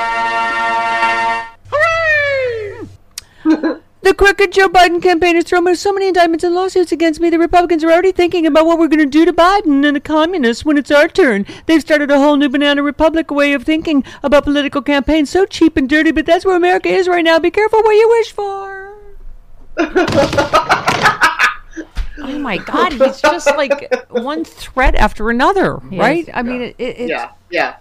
The 4.02 4.14
crooked 4.14 4.52
Joe 4.52 4.68
Biden 4.68 5.00
campaign 5.00 5.36
has 5.36 5.44
thrown 5.44 5.76
so 5.76 5.92
many 5.92 6.08
indictments 6.08 6.42
and 6.42 6.56
lawsuits 6.56 6.90
against 6.90 7.20
me. 7.20 7.30
The 7.30 7.38
Republicans 7.38 7.84
are 7.84 7.92
already 7.92 8.10
thinking 8.10 8.46
about 8.46 8.66
what 8.66 8.78
we're 8.78 8.88
going 8.88 8.98
to 8.98 9.06
do 9.06 9.24
to 9.24 9.32
Biden 9.32 9.86
and 9.86 9.94
the 9.94 10.00
communists 10.00 10.64
when 10.64 10.76
it's 10.76 10.90
our 10.90 11.06
turn. 11.06 11.46
They've 11.66 11.80
started 11.80 12.10
a 12.10 12.18
whole 12.18 12.36
new 12.36 12.48
banana 12.48 12.82
republic 12.82 13.30
way 13.30 13.52
of 13.52 13.62
thinking 13.62 14.02
about 14.24 14.42
political 14.42 14.82
campaigns. 14.82 15.30
So 15.30 15.46
cheap 15.46 15.76
and 15.76 15.88
dirty, 15.88 16.10
but 16.10 16.26
that's 16.26 16.44
where 16.44 16.56
America 16.56 16.88
is 16.88 17.06
right 17.06 17.22
now. 17.22 17.38
Be 17.38 17.52
careful 17.52 17.80
what 17.80 17.92
you 17.92 18.08
wish 18.08 18.32
for. 18.32 18.98
oh 22.18 22.38
my 22.40 22.58
God, 22.58 22.92
he's 22.92 23.20
just 23.20 23.46
like 23.56 24.08
one 24.10 24.44
threat 24.44 24.96
after 24.96 25.30
another, 25.30 25.76
right? 25.76 26.28
I 26.34 26.42
mean, 26.42 26.60
it, 26.60 26.74
it, 26.78 26.96
it's, 26.98 27.10
Yeah, 27.10 27.30
yeah. 27.50 27.76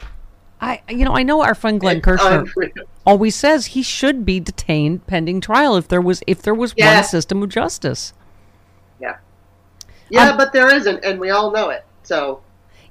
I, 0.62 0.82
you 0.90 1.04
know, 1.06 1.16
I 1.16 1.24
know 1.24 1.42
our 1.42 1.56
friend 1.56 1.80
Glenn 1.80 1.98
It's 1.98 2.06
Kirshner 2.06 2.48
always 3.06 3.36
says 3.36 3.68
he 3.68 3.82
should 3.82 4.24
be 4.26 4.40
detained 4.40 5.08
pending 5.08 5.42
trial 5.42 5.76
if 5.76 5.88
there 5.88 6.00
was 6.02 6.22
if 6.28 6.42
there 6.44 6.54
was 6.54 6.74
Yeah. 6.78 6.96
one 6.96 7.04
system 7.04 7.42
of 7.42 7.50
justice. 7.50 8.14
Yeah. 9.00 9.16
Yeah, 10.10 10.30
Um, 10.30 10.38
but 10.38 10.54
there 10.54 10.74
isn't, 10.74 11.04
and 11.04 11.20
we 11.20 11.32
all 11.32 11.50
know 11.52 11.70
it. 11.70 11.84
So, 12.04 12.42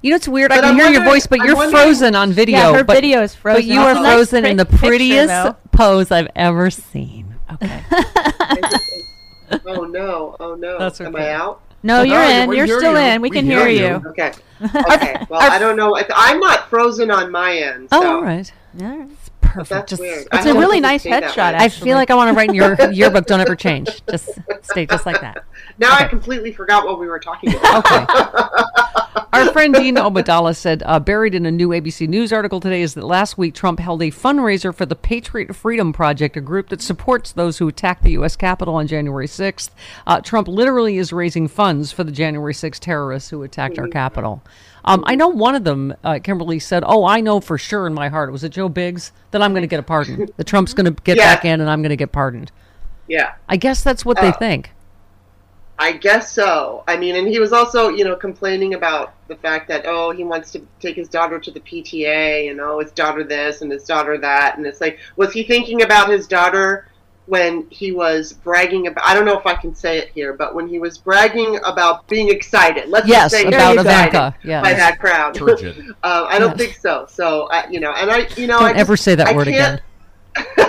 You 0.01 0.09
know, 0.09 0.15
it's 0.17 0.27
weird. 0.27 0.51
I 0.51 0.55
But 0.57 0.61
can 0.63 0.69
I'm 0.71 0.75
hear 0.77 0.89
your 0.89 1.03
voice, 1.05 1.27
but 1.27 1.39
I'm 1.39 1.45
you're 1.47 1.69
frozen 1.69 2.13
on 2.15 2.31
video. 2.33 2.57
Yeah, 2.57 2.73
her 2.77 2.83
but, 2.83 2.93
video 2.95 3.21
is 3.21 3.33
But 3.35 3.41
frozen. 3.41 3.69
you 3.69 3.79
are 3.79 3.91
It's 3.91 3.99
nice 4.01 4.13
frozen 4.15 4.45
in 4.45 4.57
the 4.57 4.65
pic- 4.65 4.71
picture, 4.73 4.87
prettiest 4.87 5.55
pose 5.71 6.11
I've 6.11 6.27
ever 6.35 6.69
seen. 6.71 7.35
Okay, 7.53 7.83
oh 9.65 9.83
no, 9.85 10.35
oh 10.39 10.55
no. 10.55 10.77
That's 10.79 10.99
Am. 11.01 11.15
I 11.15 11.31
out? 11.31 11.61
No, 11.83 12.03
you're 12.03 12.15
yeah, 12.17 12.43
in. 12.43 12.49
we 12.49 12.57
You're 12.57 12.67
still 12.67 12.91
you. 12.93 12.97
in. 12.97 13.21
We, 13.21 13.29
We 13.29 13.35
can 13.35 13.45
hear 13.45 13.67
hear, 13.67 13.69
you. 13.69 14.01
you. 14.03 14.09
Okay. 14.09 14.31
Okay. 14.61 15.15
Well, 15.27 15.41
I 15.41 15.57
don't 15.57 15.75
know. 15.75 15.95
I- 15.97 16.05
I'm 16.15 16.39
not 16.39 16.69
frozen 16.69 17.09
on 17.09 17.31
my 17.31 17.55
end. 17.57 17.87
Oh, 17.91 18.01
so. 18.01 18.07
oh, 18.07 18.15
all 18.17 18.21
right, 18.23 18.51
All 18.79 18.85
right. 18.87 19.09
it's 19.09 19.31
perfect. 19.41 19.69
That's 19.69 19.89
Just, 19.89 19.99
weird. 20.01 20.27
It's 20.31 20.45
a 20.45 20.53
really 20.53 20.79
nice 20.79 21.03
headshot. 21.03 21.55
I 21.55 21.67
feel 21.67 21.97
like 21.97 22.11
I 22.11 22.15
want 22.15 22.29
to 22.29 22.35
write 22.35 22.49
in 22.49 22.55
your 22.55 22.79
yearbook. 22.91 23.25
Don't 23.25 23.39
ever 23.39 23.55
change. 23.55 23.89
Just 24.09 24.29
stay 24.61 24.85
just 24.85 25.07
like 25.07 25.19
that. 25.21 25.43
Now 25.77 25.95
Okay. 25.95 26.05
I 26.05 26.07
completely 26.07 26.51
forgot 26.53 26.85
what 26.85 26.99
we 26.99 27.07
were 27.07 27.19
talking 27.19 27.55
about. 27.55 27.85
Okay. 27.85 28.05
Our 29.33 29.51
friend 29.53 29.73
Dean 29.73 29.95
Obeidallah 29.95 30.55
said, 30.57 30.83
uh, 30.85 30.99
buried 30.99 31.33
in 31.33 31.45
a 31.45 31.51
new 31.51 31.69
ABC 31.69 32.07
News 32.07 32.33
article 32.33 32.59
today, 32.59 32.81
is 32.81 32.93
that 32.95 33.05
last 33.05 33.37
week 33.37 33.53
Trump 33.55 33.79
held 33.79 34.01
a 34.01 34.11
fundraiser 34.11 34.75
for 34.75 34.85
the 34.85 34.95
Patriot 34.95 35.55
Freedom 35.55 35.93
Project, 35.93 36.35
a 36.35 36.41
group 36.41 36.67
that 36.69 36.81
supports 36.81 37.31
those 37.31 37.57
who 37.57 37.67
attacked 37.69 38.03
the 38.03 38.11
U.S. 38.11 38.35
Capitol 38.35 38.75
on 38.75 38.87
January 38.87 39.27
6th. 39.27 39.69
Uh, 40.05 40.19
Trump 40.19 40.47
literally 40.49 40.97
is 40.97 41.13
raising 41.13 41.47
funds 41.47 41.91
for 41.93 42.03
the 42.03 42.11
January 42.11 42.53
6th 42.53 42.79
terrorists 42.79 43.29
who 43.29 43.41
attacked 43.43 43.79
our 43.79 43.87
Capitol. 43.87 44.43
Um, 44.83 45.01
I 45.07 45.15
know 45.15 45.29
one 45.29 45.55
of 45.55 45.63
them, 45.63 45.93
uh, 46.03 46.19
Kimberley 46.21 46.59
said, 46.59 46.83
Oh, 46.85 47.05
I 47.05 47.21
know 47.21 47.39
for 47.39 47.57
sure 47.57 47.87
in 47.87 47.93
my 47.93 48.09
heart, 48.09 48.31
was 48.33 48.43
it 48.43 48.49
Joe 48.49 48.67
Biggs, 48.67 49.11
that 49.31 49.41
I'm 49.41 49.53
going 49.53 49.61
to 49.63 49.67
get 49.67 49.79
a 49.79 49.83
pardon. 49.83 50.27
that 50.35 50.43
Trump's 50.45 50.73
going 50.73 50.93
to 50.93 51.01
get 51.03 51.17
Yeah. 51.17 51.35
back 51.35 51.45
in 51.45 51.61
and 51.61 51.69
I'm 51.69 51.81
going 51.81 51.91
to 51.91 51.95
get 51.95 52.11
pardoned. 52.11 52.51
yeah. 53.07 53.33
I 53.47 53.55
guess 53.57 53.81
that's 53.83 54.03
what 54.03 54.17
they 54.19 54.29
Oh. 54.29 54.33
think. 54.33 54.71
I 55.81 55.93
guess 55.93 56.31
so. 56.31 56.83
I 56.87 56.95
mean, 56.95 57.15
and 57.15 57.27
he 57.27 57.39
was 57.39 57.51
also, 57.53 57.89
you 57.89 58.03
know, 58.03 58.15
complaining 58.15 58.75
about 58.75 59.15
the 59.27 59.35
fact 59.35 59.67
that 59.69 59.85
oh, 59.87 60.11
he 60.11 60.23
wants 60.23 60.51
to 60.51 60.61
take 60.79 60.95
his 60.95 61.09
daughter 61.09 61.39
to 61.39 61.49
the 61.49 61.59
PTA, 61.59 62.51
and 62.51 62.61
oh, 62.61 62.77
his 62.79 62.91
daughter 62.91 63.23
this 63.23 63.61
and 63.63 63.71
his 63.71 63.83
daughter 63.83 64.15
that, 64.19 64.57
and 64.57 64.67
it's 64.67 64.79
like, 64.79 64.99
was 65.15 65.33
he 65.33 65.41
thinking 65.41 65.81
about 65.81 66.07
his 66.07 66.27
daughter 66.27 66.85
when 67.25 67.65
he 67.71 67.91
was 67.91 68.31
bragging 68.33 68.85
about? 68.85 69.03
I 69.07 69.15
don't 69.15 69.25
know 69.25 69.39
if 69.39 69.47
I 69.47 69.55
can 69.55 69.73
say 69.73 69.97
it 69.97 70.09
here, 70.09 70.33
but 70.33 70.53
when 70.53 70.67
he 70.67 70.77
was 70.77 70.99
bragging 70.99 71.59
about 71.65 72.07
being 72.07 72.29
excited, 72.29 72.87
let's 72.87 73.07
Yes, 73.07 73.31
just 73.31 73.41
say 73.41 73.47
about 73.47 73.57
very 73.59 73.73
excited 73.79 74.09
Ivanka, 74.13 74.37
yes. 74.43 74.63
by 74.63 74.73
that 74.73 74.99
crowd. 74.99 75.33
Turgid. 75.33 75.83
uh, 76.03 76.25
I 76.29 76.37
don't 76.37 76.55
think 76.55 76.75
so. 76.75 77.07
So, 77.09 77.47
I, 77.49 77.67
you 77.71 77.79
know, 77.79 77.91
and 77.93 78.11
I, 78.11 78.27
you 78.37 78.45
know, 78.45 78.59
Don't 78.59 78.67
I 78.67 78.73
just- 78.73 78.79
ever 78.81 78.95
say 78.97 79.15
that 79.15 79.29
I 79.29 79.33
word 79.35 79.47
can't- 79.47 79.81
again. 80.37 80.47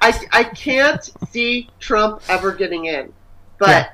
I, 0.00 0.16
I 0.32 0.44
can't 0.44 1.02
see 1.30 1.68
Trump 1.80 2.22
ever 2.28 2.52
getting 2.52 2.84
in, 2.86 3.12
but 3.58 3.68
Yeah. 3.68 3.88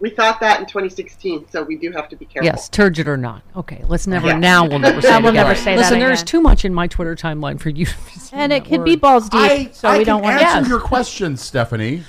we 0.00 0.10
thought 0.10 0.40
that 0.40 0.60
in 0.60 0.66
2016, 0.66 1.46
so 1.50 1.62
we 1.62 1.76
do 1.76 1.90
have 1.92 2.08
to 2.10 2.16
be 2.16 2.24
careful. 2.24 2.46
Yes, 2.46 2.68
turgid 2.68 3.08
or 3.08 3.16
not. 3.16 3.42
Okay, 3.56 3.82
let's 3.88 4.06
never. 4.06 4.26
Yeah. 4.28 4.38
Now 4.38 4.66
we'll 4.66 4.78
never 4.78 5.00
say. 5.02 5.08
Now 5.10 5.18
it 5.18 5.22
we'll 5.22 5.30
again. 5.32 5.46
never 5.46 5.54
say 5.54 5.74
that 5.76 5.82
Listen, 5.82 5.98
there's 6.00 6.22
too 6.22 6.40
much 6.40 6.64
in 6.64 6.74
my 6.74 6.86
Twitter 6.86 7.14
timeline 7.14 7.58
for 7.60 7.70
you. 7.70 7.86
to 7.86 7.94
be 8.12 8.18
saying 8.18 8.42
And 8.42 8.52
it 8.52 8.64
that 8.64 8.68
could 8.70 8.84
be 8.84 8.96
balls 8.96 9.28
deep, 9.28 9.40
I, 9.40 9.70
so 9.72 9.88
I 9.88 9.98
we 9.98 10.04
can 10.04 10.14
don't 10.14 10.22
want 10.22 10.38
to 10.40 10.46
answer 10.46 10.62
to. 10.64 10.68
your 10.68 10.80
question, 10.80 11.36
Stephanie. 11.36 12.02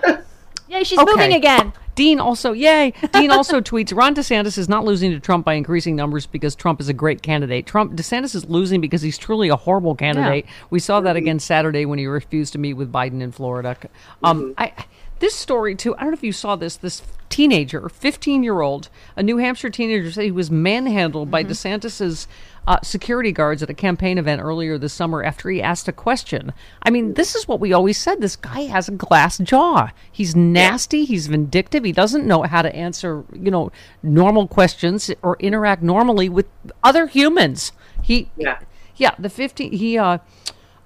Yeah, 0.67 0.83
she's 0.83 0.99
Okay. 0.99 1.13
moving 1.13 1.33
again. 1.35 1.73
Dean 1.95 2.19
also, 2.19 2.51
yay! 2.53 2.93
Dean 3.13 3.31
also 3.31 3.61
tweets: 3.61 3.97
Ron 3.97 4.13
DeSantis 4.17 4.59
is 4.59 4.69
not 4.69 4.85
losing 4.85 5.13
to 5.13 5.21
Trump 5.21 5.45
by 5.45 5.55
increasing 5.55 5.95
numbers 5.95 6.27
because 6.27 6.57
Trump 6.57 6.81
is 6.81 6.89
a 6.89 6.93
great 6.93 7.23
candidate. 7.23 7.65
Trump 7.67 7.93
DeSantis 7.93 8.35
is 8.35 8.47
losing 8.47 8.81
because 8.81 9.01
he's 9.01 9.17
truly 9.17 9.49
a 9.51 9.55
horrible 9.57 9.95
candidate. 9.95 10.47
We 10.71 10.81
saw 10.81 11.01
that 11.03 11.15
again 11.15 11.39
Saturday 11.39 11.87
when 11.87 12.01
he 12.01 12.07
refused 12.07 12.55
to 12.55 12.59
meet 12.59 12.73
with 12.73 12.91
Biden 12.91 13.21
in 13.21 13.31
Florida. 13.31 13.77
Um, 14.25 14.55
I 14.59 14.73
this 15.21 15.35
story 15.35 15.75
too. 15.75 15.95
I 15.97 16.01
don't 16.01 16.11
know 16.11 16.15
if 16.15 16.23
you 16.23 16.33
saw 16.33 16.57
this. 16.57 16.77
This 16.77 17.03
teenager, 17.31 17.89
15 17.89 18.43
year 18.43 18.61
old, 18.61 18.89
a 19.17 19.23
New 19.23 19.39
Hampshire 19.39 19.71
teenager, 19.71 20.11
said 20.13 20.25
he 20.25 20.31
was 20.31 20.51
manhandled 20.51 21.31
by 21.31 21.43
DeSantis's 21.43 22.29
uh, 22.67 22.79
security 22.83 23.33
guards 23.33 23.63
at 23.63 23.69
a 23.71 23.75
campaign 23.75 24.19
event 24.19 24.41
earlier 24.41 24.79
this 24.79 24.93
summer 24.93 25.23
after 25.23 25.51
he 25.51 25.61
asked 25.61 25.89
a 25.89 25.93
question. 25.93 26.53
I 26.83 26.91
mean, 26.91 27.15
this 27.15 27.35
is 27.35 27.47
what 27.49 27.61
we 27.61 27.73
always 27.73 27.99
said. 27.99 28.21
This 28.21 28.37
guy 28.37 28.63
has 28.63 28.89
a 28.89 28.93
glass 28.93 29.39
jaw. 29.39 29.91
He's 30.11 30.35
nasty. 30.37 31.05
He's 31.05 31.27
vindictive. 31.27 31.85
He 31.85 31.93
doesn't 31.93 32.27
know 32.27 32.43
how 32.43 32.63
to 32.63 32.75
answer, 32.75 33.25
you 33.35 33.51
know, 33.51 33.71
normal 34.03 34.47
questions 34.49 35.11
or 35.23 35.37
interact 35.41 35.83
normally 35.83 36.29
with 36.29 36.47
other 36.83 37.07
humans. 37.07 37.73
He, 38.03 38.31
Yeah. 38.37 38.59
yeah, 38.97 39.15
the 39.19 39.31
15, 39.31 39.73
he, 39.73 39.99
uh, 39.99 40.19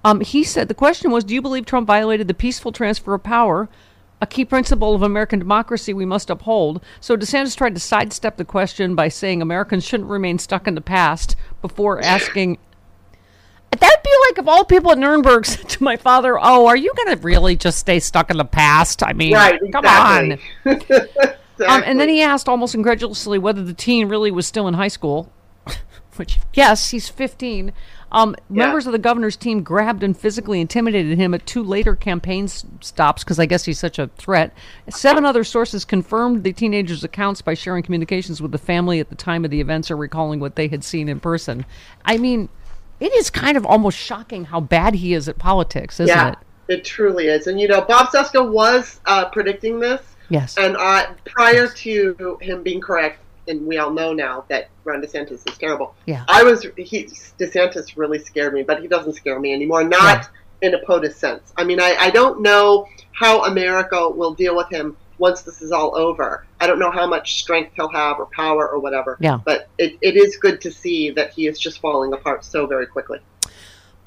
Um, 0.01 0.21
he 0.21 0.45
said 0.45 0.69
the 0.69 0.73
question 0.73 1.11
was, 1.11 1.25
"Do 1.25 1.33
you 1.33 1.41
believe 1.41 1.65
Trump 1.65 1.85
violated 1.85 2.29
the 2.29 2.33
peaceful 2.33 2.71
transfer 2.71 3.13
of 3.13 3.21
power, 3.21 3.67
a 4.21 4.27
key 4.27 4.45
principle 4.45 4.93
of 4.95 5.01
American 5.01 5.39
democracy 5.39 5.93
we 5.93 6.05
must 6.05 6.29
uphold?" 6.29 6.81
So 6.99 7.15
DeSantis 7.17 7.55
tried 7.55 7.75
to 7.75 7.79
sidestep 7.79 8.37
the 8.37 8.45
question 8.45 8.95
by 8.95 9.07
saying 9.09 9.41
Americans 9.41 9.83
shouldn't 9.83 10.09
remain 10.09 10.39
stuck 10.39 10.67
in 10.67 10.75
the 10.75 10.81
past 10.81 11.35
before 11.61 12.01
asking. 12.03 12.57
That'd 13.71 14.03
be 14.03 14.09
like 14.27 14.39
if 14.39 14.47
all 14.47 14.65
people 14.65 14.91
at 14.91 14.97
Nuremberg 14.97 15.45
said 15.47 15.69
to 15.69 15.83
my 15.83 15.95
father, 15.95 16.37
"Oh, 16.41 16.67
are 16.67 16.77
you 16.77 16.91
going 16.95 17.15
to 17.15 17.21
really 17.23 17.55
just 17.55 17.77
stay 17.79 17.99
stuck 17.99 18.29
in 18.31 18.37
the 18.37 18.45
past?" 18.45 19.03
I 19.03 19.13
mean, 19.13 19.33
Right, 19.33 19.59
come 19.71 19.85
on. 19.85 20.37
exactly. 20.65 20.97
Um, 21.67 21.83
and 21.85 21.99
then 21.99 22.07
he 22.07 22.21
asked 22.21 22.47
almost 22.47 22.73
incredulously 22.73 23.37
whether 23.37 23.61
the 23.61 23.73
teen 23.73 24.07
really 24.07 24.31
was 24.31 24.47
still 24.47 24.69
in 24.69 24.75
high 24.75 24.87
school. 24.87 25.29
Which, 26.19 26.37
yes, 26.53 26.89
he's 26.89 27.07
15. 27.07 27.71
Um, 28.11 28.35
Members 28.49 28.85
of 28.85 28.91
the 28.91 28.99
governor's 28.99 29.37
team 29.37 29.63
grabbed 29.63 30.03
and 30.03 30.17
physically 30.17 30.59
intimidated 30.59 31.17
him 31.17 31.33
at 31.33 31.45
two 31.45 31.63
later 31.63 31.95
campaign 31.95 32.43
s- 32.43 32.65
stops 32.81 33.23
because 33.23 33.39
I 33.39 33.45
guess 33.45 33.63
he's 33.63 33.79
such 33.79 33.97
a 33.97 34.07
threat. 34.17 34.53
Seven 34.89 35.23
other 35.23 35.45
sources 35.45 35.85
confirmed 35.85 36.43
the 36.43 36.51
teenager's 36.51 37.05
accounts 37.05 37.41
by 37.41 37.53
sharing 37.53 37.83
communications 37.83 38.41
with 38.41 38.51
the 38.51 38.57
family 38.57 38.99
at 38.99 39.07
the 39.07 39.15
time 39.15 39.45
of 39.45 39.51
the 39.51 39.61
events 39.61 39.89
or 39.89 39.95
recalling 39.95 40.41
what 40.41 40.57
they 40.57 40.67
had 40.67 40.83
seen 40.83 41.07
in 41.07 41.21
person. 41.21 41.65
I 42.03 42.17
mean, 42.17 42.49
it 42.99 43.13
is 43.13 43.29
kind 43.29 43.55
of 43.55 43.65
almost 43.65 43.97
shocking 43.97 44.43
how 44.43 44.59
bad 44.59 44.95
he 44.95 45.13
is 45.13 45.29
at 45.29 45.37
politics, 45.37 46.01
isn't 46.01 46.13
yeah, 46.13 46.31
it? 46.31 46.37
it 46.67 46.83
truly 46.83 47.27
is. 47.27 47.47
And 47.47 47.61
you 47.61 47.69
know, 47.69 47.79
Bob 47.79 48.07
Cesca 48.07 48.51
was 48.51 48.99
uh, 49.05 49.29
predicting 49.29 49.79
this. 49.79 50.01
Yes. 50.27 50.57
And 50.57 50.75
I, 50.77 51.13
prior 51.23 51.69
to 51.69 52.37
him 52.41 52.61
being 52.61 52.81
correct, 52.81 53.21
and 53.47 53.65
we 53.65 53.77
all 53.77 53.91
know 53.91 54.13
now 54.13 54.45
that 54.49 54.69
Ron 54.83 55.01
DeSantis 55.01 55.47
is 55.47 55.57
terrible. 55.57 55.95
Yeah. 56.05 56.23
I 56.27 56.43
was 56.43 56.65
he 56.77 57.05
DeSantis 57.05 57.97
really 57.97 58.19
scared 58.19 58.53
me, 58.53 58.63
but 58.63 58.81
he 58.81 58.87
doesn't 58.87 59.13
scare 59.13 59.39
me 59.39 59.53
anymore. 59.53 59.83
Not 59.83 60.29
in 60.61 60.73
a 60.73 60.79
POTUS 60.79 61.15
sense. 61.15 61.53
I 61.57 61.63
mean, 61.63 61.79
I, 61.79 61.95
I 61.97 62.09
don't 62.09 62.41
know 62.41 62.87
how 63.11 63.45
America 63.45 64.09
will 64.09 64.33
deal 64.33 64.55
with 64.55 64.69
him 64.69 64.97
once 65.17 65.41
this 65.41 65.61
is 65.61 65.71
all 65.71 65.95
over. 65.95 66.45
I 66.59 66.67
don't 66.67 66.79
know 66.79 66.91
how 66.91 67.05
much 67.05 67.35
strength 67.35 67.73
he'll 67.75 67.89
have 67.89 68.19
or 68.19 68.27
power 68.27 68.69
or 68.69 68.79
whatever. 68.79 69.17
Yeah. 69.19 69.39
But 69.43 69.67
it, 69.77 69.97
it 70.01 70.15
is 70.15 70.37
good 70.37 70.61
to 70.61 70.71
see 70.71 71.11
that 71.11 71.33
he 71.33 71.47
is 71.47 71.59
just 71.59 71.79
falling 71.79 72.13
apart 72.13 72.43
so 72.45 72.65
very 72.65 72.87
quickly. 72.87 73.19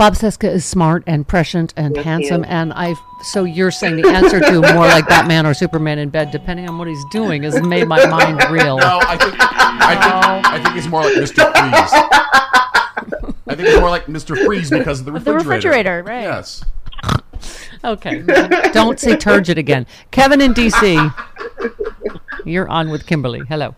Bob 0.02 0.14
Cesca 0.14 0.48
is 0.48 0.64
smart 0.64 1.04
and 1.06 1.28
prescient 1.28 1.72
and 1.76 1.94
Yes, 1.94 2.04
handsome, 2.04 2.42
is. 2.42 2.50
and 2.50 2.72
I. 2.72 2.96
So 3.22 3.44
you're 3.44 3.70
saying 3.70 4.02
the 4.02 4.08
answer 4.08 4.40
to 4.40 4.60
more 4.74 4.88
like 4.88 5.06
Batman 5.06 5.46
or 5.46 5.54
Superman 5.54 6.00
in 6.00 6.08
bed, 6.08 6.32
depending 6.32 6.68
on 6.68 6.76
what 6.76 6.88
he's 6.88 7.04
doing, 7.12 7.44
has 7.44 7.62
made 7.62 7.86
my 7.86 8.04
mind 8.06 8.42
real. 8.50 8.78
No, 8.78 8.98
I 9.00 9.16
think 9.16 9.36
I 9.38 9.94
think 9.94 10.46
I 10.54 10.60
think 10.64 10.76
it's 10.76 10.88
more 10.88 11.02
like 11.04 11.14
Mr. 11.14 11.44
Freeze. 11.54 11.92
I 13.46 13.54
think 13.54 13.68
it's 13.68 13.78
more 13.78 13.90
like 13.90 14.06
Mr. 14.06 14.36
Freeze 14.44 14.70
because 14.70 14.98
of 14.98 15.06
the 15.06 15.14
Of 15.14 15.24
the 15.24 15.34
refrigerator. 15.34 15.98
refrigerator, 15.98 16.02
right. 16.02 16.22
Yes. 16.22 16.64
Okay, 17.84 18.22
don't 18.72 18.98
say 18.98 19.14
turgid 19.16 19.56
again. 19.56 19.86
Kevin 20.10 20.40
in 20.40 20.52
DC, 20.52 21.14
you're 22.44 22.68
on 22.68 22.90
with 22.90 23.06
Kimberley. 23.06 23.42
Hello. 23.48 23.76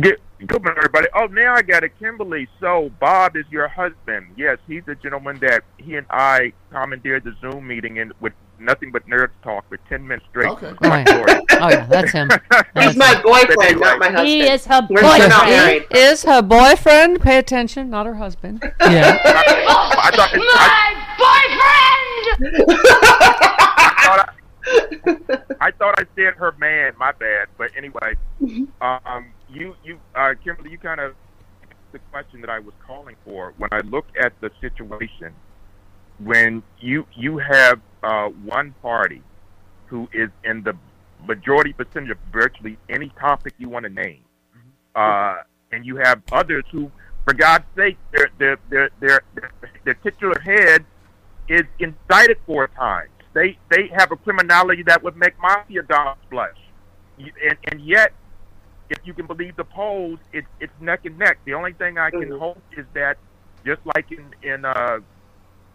Good, 0.00 0.20
good 0.38 0.62
morning, 0.62 0.78
everybody. 0.78 1.08
Oh, 1.14 1.26
now 1.26 1.54
I 1.54 1.62
got 1.62 1.84
it, 1.84 1.98
Kimberley. 1.98 2.48
So 2.60 2.90
Bob 3.00 3.36
is 3.36 3.44
your 3.50 3.68
husband. 3.68 4.26
Yes, 4.36 4.58
he's 4.66 4.84
the 4.84 4.94
gentleman 4.94 5.38
that 5.40 5.62
he 5.78 5.96
and 5.96 6.06
I 6.10 6.52
commandeered 6.70 7.24
the 7.24 7.34
Zoom 7.40 7.66
meeting 7.66 7.96
in 7.96 8.12
with 8.20 8.32
nothing 8.58 8.90
but 8.90 9.06
nerds 9.06 9.30
talk 9.42 9.68
for 9.68 9.76
ten 9.88 10.06
minutes 10.06 10.26
straight. 10.30 10.48
Okay. 10.48 10.72
Oh, 10.82 10.86
yeah. 10.86 11.40
Oh, 11.60 11.68
yeah, 11.68 11.86
that's 11.86 12.12
him. 12.12 12.30
He's 12.78 12.96
my 12.96 13.20
boyfriend, 13.22 13.80
not 13.80 13.98
my 13.98 14.06
husband. 14.08 14.28
He 14.28 14.42
is 14.42 14.64
her 14.66 14.86
We're 14.90 14.98
still 14.98 15.28
not 15.28 15.44
boyfriend. 15.46 15.48
married. 15.48 15.86
Is 15.90 16.22
her 16.24 16.42
boyfriend? 16.42 17.20
Pay 17.20 17.38
attention, 17.38 17.90
not 17.90 18.06
her 18.06 18.14
husband. 18.14 18.62
Yeah. 18.80 19.18
I 19.24 20.10
thought, 20.14 20.30
I, 20.32 20.36
I, 25.08 25.38
I 25.60 25.70
thought 25.72 25.98
I 25.98 26.04
said 26.14 26.34
her 26.34 26.52
man. 26.58 26.92
My 26.98 27.12
bad. 27.12 27.48
But 27.56 27.70
anyway, 27.76 28.14
um, 28.80 29.26
you 29.56 29.76
you 29.84 30.00
uh, 30.14 30.34
Kimberley, 30.42 30.70
you 30.70 30.78
kind 30.78 31.00
of 31.00 31.14
the 31.92 31.98
question 32.10 32.40
that 32.42 32.50
I 32.50 32.58
was 32.58 32.74
calling 32.86 33.16
for. 33.24 33.54
When 33.58 33.70
I 33.72 33.80
look 33.80 34.06
at 34.20 34.32
the 34.40 34.50
situation 34.60 35.34
when 36.18 36.62
you 36.80 37.06
you 37.14 37.38
have 37.38 37.80
uh, 38.02 38.28
one 38.28 38.74
party 38.82 39.22
who 39.86 40.08
is 40.12 40.30
in 40.44 40.62
the 40.62 40.74
majority 41.26 41.72
percentage 41.72 42.10
of 42.10 42.18
virtually 42.32 42.78
any 42.88 43.08
topic 43.20 43.54
you 43.58 43.68
want 43.68 43.84
to 43.84 43.90
name, 43.90 44.22
uh, 44.94 45.38
and 45.72 45.84
you 45.84 45.96
have 45.96 46.22
others 46.32 46.64
who, 46.70 46.90
for 47.24 47.34
God's 47.34 47.64
sake, 47.76 47.98
their 48.12 48.28
their 48.38 48.58
their 48.70 48.90
their, 49.00 49.22
their 49.84 49.94
titular 49.94 50.38
head 50.40 50.84
is 51.48 51.62
indicted 51.78 52.38
four 52.46 52.68
times. 52.68 53.10
They 53.34 53.58
they 53.70 53.88
have 53.94 54.12
a 54.12 54.16
criminality 54.16 54.82
that 54.84 55.02
would 55.02 55.16
make 55.16 55.38
mafia 55.40 55.82
dollars 55.82 56.16
blush, 56.30 56.58
and 57.18 57.58
and 57.70 57.80
yet, 57.80 58.12
if 58.90 58.98
you 59.04 59.14
can 59.14 59.26
believe 59.26 59.56
the 59.56 59.64
polls, 59.64 60.18
it's 60.32 60.46
it's 60.60 60.72
neck 60.80 61.04
and 61.04 61.18
neck. 61.18 61.38
The 61.44 61.54
only 61.54 61.72
thing 61.72 61.98
I 61.98 62.10
can 62.10 62.30
hope 62.30 62.62
is 62.76 62.86
that, 62.94 63.18
just 63.64 63.80
like 63.94 64.10
in 64.12 64.34
in 64.42 64.64
uh, 64.64 64.98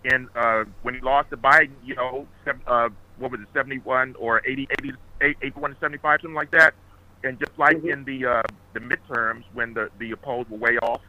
in 0.06 0.30
uh, 0.36 0.66
when 0.82 0.96
he 0.96 1.02
lost 1.02 1.30
to 1.32 1.38
Biden, 1.38 1.72
you 1.84 1.96
know, 1.96 2.28
seven, 2.46 2.62
uh, 2.68 2.90
what 3.18 3.32
was 3.32 3.42
it, 3.42 3.48
seventy 3.54 3.80
one 3.80 4.16
or 4.18 4.42
80, 4.46 4.68
80, 4.80 4.94
81 5.42 5.72
to 5.72 5.78
seventy 5.80 5.98
five, 5.98 6.20
something 6.22 6.36
like 6.36 6.52
that, 6.52 6.74
and 7.24 7.38
just 7.40 7.58
like 7.58 7.84
in 7.84 8.04
the 8.06 8.26
uh, 8.26 8.44
the 8.74 8.80
midterms 8.80 9.44
when 9.54 9.74
the 9.74 9.90
the 10.00 10.16
polls 10.16 10.48
were 10.50 10.58
way 10.58 10.78
off, 10.82 11.02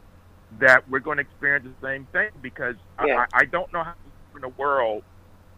that 0.61 0.89
we're 0.91 1.01
going 1.01 1.19
to 1.19 1.23
experience 1.23 1.67
the 1.81 1.87
same 1.87 2.07
thing 2.13 2.31
because 2.41 2.77
Yeah. 3.05 3.27
I, 3.33 3.41
I 3.41 3.45
don't 3.45 3.73
know 3.73 3.83
how 3.83 3.95
in 4.37 4.45
a 4.45 4.49
world 4.49 5.05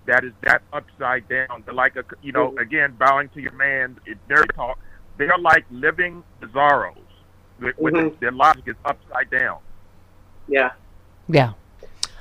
that 0.06 0.24
is 0.24 0.32
that 0.42 0.62
upside 0.72 1.28
down. 1.28 1.64
Like 1.72 1.96
a 1.96 2.04
you 2.22 2.32
know 2.32 2.54
again 2.58 2.94
bowing 2.98 3.28
to 3.30 3.40
your 3.40 3.52
man. 3.52 3.96
It's 4.06 4.20
nerd 4.28 4.54
talk. 4.54 4.78
They're 5.16 5.38
like 5.38 5.64
living 5.70 6.22
bizarros. 6.40 6.96
With, 7.60 7.78
with 7.78 7.94
Mhm. 7.94 8.18
their 8.20 8.32
logic 8.32 8.64
is 8.66 8.74
upside 8.84 9.30
down. 9.30 9.58
Yeah. 10.48 10.70
Yeah. 11.28 11.52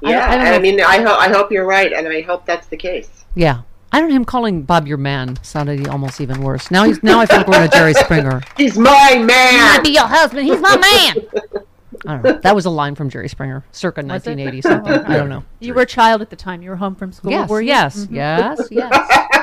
Yeah. 0.02 0.30
I 0.30 0.36
don't 0.38 0.54
I, 0.54 0.60
mean, 0.60 0.80
I, 0.82 1.02
ho- 1.02 1.18
I 1.18 1.30
hope 1.30 1.52
you're 1.52 1.66
right, 1.66 1.92
and 1.92 2.08
I 2.08 2.22
hope 2.22 2.46
that's 2.46 2.68
the 2.68 2.78
case. 2.78 3.26
Yeah. 3.36 3.62
I 3.92 4.00
don't 4.00 4.10
know 4.10 4.16
him 4.16 4.26
calling 4.26 4.64
Bob 4.64 4.88
your 4.88 4.98
man 4.98 5.38
sounded 5.44 5.88
almost 5.88 6.20
even 6.22 6.42
worse. 6.42 6.72
Now 6.72 6.84
he's 6.84 7.02
now 7.04 7.20
I 7.20 7.26
feel 7.28 7.38
like 7.40 7.48
we're 7.48 7.58
in 7.58 7.64
a 7.64 7.68
Jerry 7.70 7.94
Springer. 7.94 8.42
He's 8.58 8.76
my 8.78 9.20
man. 9.24 9.84
be 9.84 9.92
your 9.92 10.08
husband. 10.08 10.48
He's 10.48 10.60
my 10.60 10.78
man. 10.78 11.16
I 12.08 12.14
don't 12.16 12.24
know. 12.24 12.40
That 12.42 12.56
was 12.56 12.66
a 12.66 12.72
line 12.72 12.96
from 12.96 13.10
Jerry 13.12 13.30
Springer, 13.30 13.64
circa 13.72 14.02
Was 14.02 14.26
it? 14.26 14.32
1980 14.36 14.62
something. 14.62 14.94
I 14.94 15.16
don't 15.16 15.30
know. 15.30 15.44
You 15.60 15.76
were 15.76 15.84
a 15.84 15.86
child 15.86 16.22
at 16.24 16.32
the 16.32 16.36
time. 16.36 16.64
You 16.64 16.72
were 16.72 16.76
home 16.76 16.96
from 16.96 17.12
school, 17.12 17.30
Yes, 17.32 17.48
were 17.50 17.62
you? 17.62 17.68
yes, 17.68 18.06
Mhm. 18.08 18.16
yes, 18.16 18.68
yes. 18.72 19.28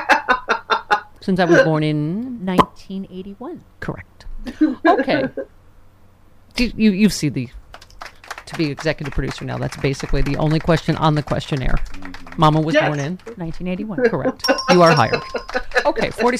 Since 1.21 1.39
I 1.39 1.45
was 1.45 1.61
born 1.63 1.83
in 1.83 2.43
1981. 2.45 3.63
correct. 3.79 4.25
Okay. 4.87 5.29
Do 6.55 6.65
you 6.75 6.91
you 6.91 7.09
see 7.09 7.29
the 7.29 7.47
to 8.47 8.55
be 8.57 8.71
executive 8.71 9.13
producer 9.13 9.45
now? 9.45 9.57
That's 9.57 9.77
basically 9.77 10.21
the 10.23 10.35
only 10.37 10.59
question 10.59 10.95
on 10.97 11.13
the 11.15 11.23
questionnaire. 11.23 11.75
Mama 12.37 12.59
was 12.59 12.73
Yes. 12.75 12.87
born 12.87 12.99
in 12.99 13.17
1981. 13.37 14.09
Correct. 14.09 14.43
You 14.71 14.81
are 14.81 14.91
hired. 14.93 15.21
Okay, 15.85 16.09
40. 16.11 16.37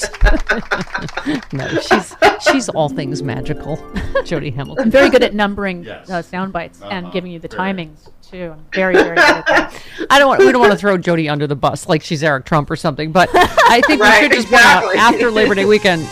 no, 1.52 1.66
she's 1.80 2.14
she's 2.50 2.68
all 2.70 2.88
things 2.88 3.22
magical. 3.22 3.76
Jody 4.24 4.50
Hamilton. 4.50 4.84
I'm 4.86 4.90
very 4.90 5.10
good 5.10 5.22
at 5.22 5.32
numbering 5.34 5.84
Yes. 5.84 6.10
uh, 6.10 6.22
sound 6.22 6.52
bites 6.52 6.80
and 6.82 7.06
Uh-huh. 7.06 7.12
giving 7.12 7.30
you 7.30 7.38
the 7.38 7.48
timings 7.48 8.08
too. 8.32 8.50
I'm 8.52 8.64
very, 8.72 8.94
very 8.94 9.14
good 9.14 9.18
at 9.18 9.46
that. 9.46 9.82
I 10.10 10.18
don't 10.18 10.28
want. 10.28 10.40
We 10.40 10.50
don't 10.50 10.60
want 10.60 10.72
to 10.72 10.78
throw 10.78 10.96
Jody 10.96 11.28
under 11.28 11.46
the 11.46 11.54
bus 11.54 11.88
like 11.88 12.02
she's 12.02 12.22
Eric 12.22 12.46
Trump 12.46 12.70
or 12.70 12.76
something. 12.76 13.12
But 13.12 13.28
I 13.34 13.82
think 13.86 14.02
we 14.02 14.10
should 14.20 14.32
just 14.32 14.48
exactly. 14.48 14.88
point 14.88 14.98
out 14.98 15.14
after 15.14 15.30
Labor 15.30 15.54
Day 15.54 15.66
weekend, 15.66 16.08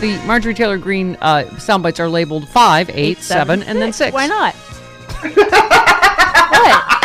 the 0.00 0.16
Marjorie 0.24 0.54
Taylor 0.54 0.78
Greene 0.78 1.16
uh, 1.20 1.58
sound 1.58 1.82
bites 1.82 2.00
are 2.00 2.08
labeled 2.08 2.48
five, 2.48 2.88
eight, 2.90 3.18
seven, 3.18 3.62
and 3.64 3.82
then 3.82 3.92
six. 3.92 4.14
Why 4.14 4.26
not? 4.26 4.54
I 6.56 7.03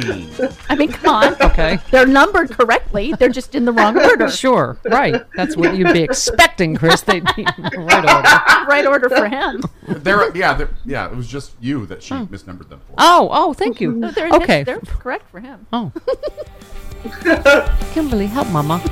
mean, 0.00 0.30
I 0.68 0.74
mean, 0.74 0.92
come 0.92 1.14
on. 1.14 1.42
Okay. 1.42 1.78
They're 1.90 2.06
numbered 2.06 2.50
correctly. 2.50 3.12
They're 3.18 3.28
just 3.28 3.54
in 3.54 3.64
the 3.64 3.72
wrong 3.72 3.98
order. 3.98 4.28
Sure, 4.44 4.76
right. 4.84 5.22
That's 5.36 5.56
what 5.56 5.76
you'd 5.76 5.92
be 5.92 6.02
expecting, 6.02 6.76
Chris. 6.76 7.02
They'd 7.02 7.24
be 7.36 7.42
in 7.42 7.62
the 7.62 7.78
right 7.78 8.04
order. 8.04 8.66
right 8.68 8.86
order 8.86 9.08
for 9.08 9.28
him. 9.28 9.62
they're 9.86 10.36
yeah, 10.36 10.54
they're, 10.54 10.70
yeah. 10.84 11.06
It 11.10 11.16
was 11.16 11.28
just 11.28 11.52
you 11.60 11.86
that 11.86 12.02
she 12.02 12.14
hmm. 12.14 12.24
misnumbered 12.24 12.68
them 12.68 12.80
for. 12.80 12.94
Oh, 12.98 13.28
oh, 13.32 13.52
thank 13.52 13.80
you. 13.80 13.92
No, 13.92 14.10
they're, 14.10 14.28
okay. 14.32 14.64
They're 14.64 14.80
correct 14.80 15.30
for 15.30 15.40
him. 15.40 15.66
Oh. 15.72 15.92
Kimberley, 17.92 18.26
help 18.26 18.48
Mama. 18.48 18.82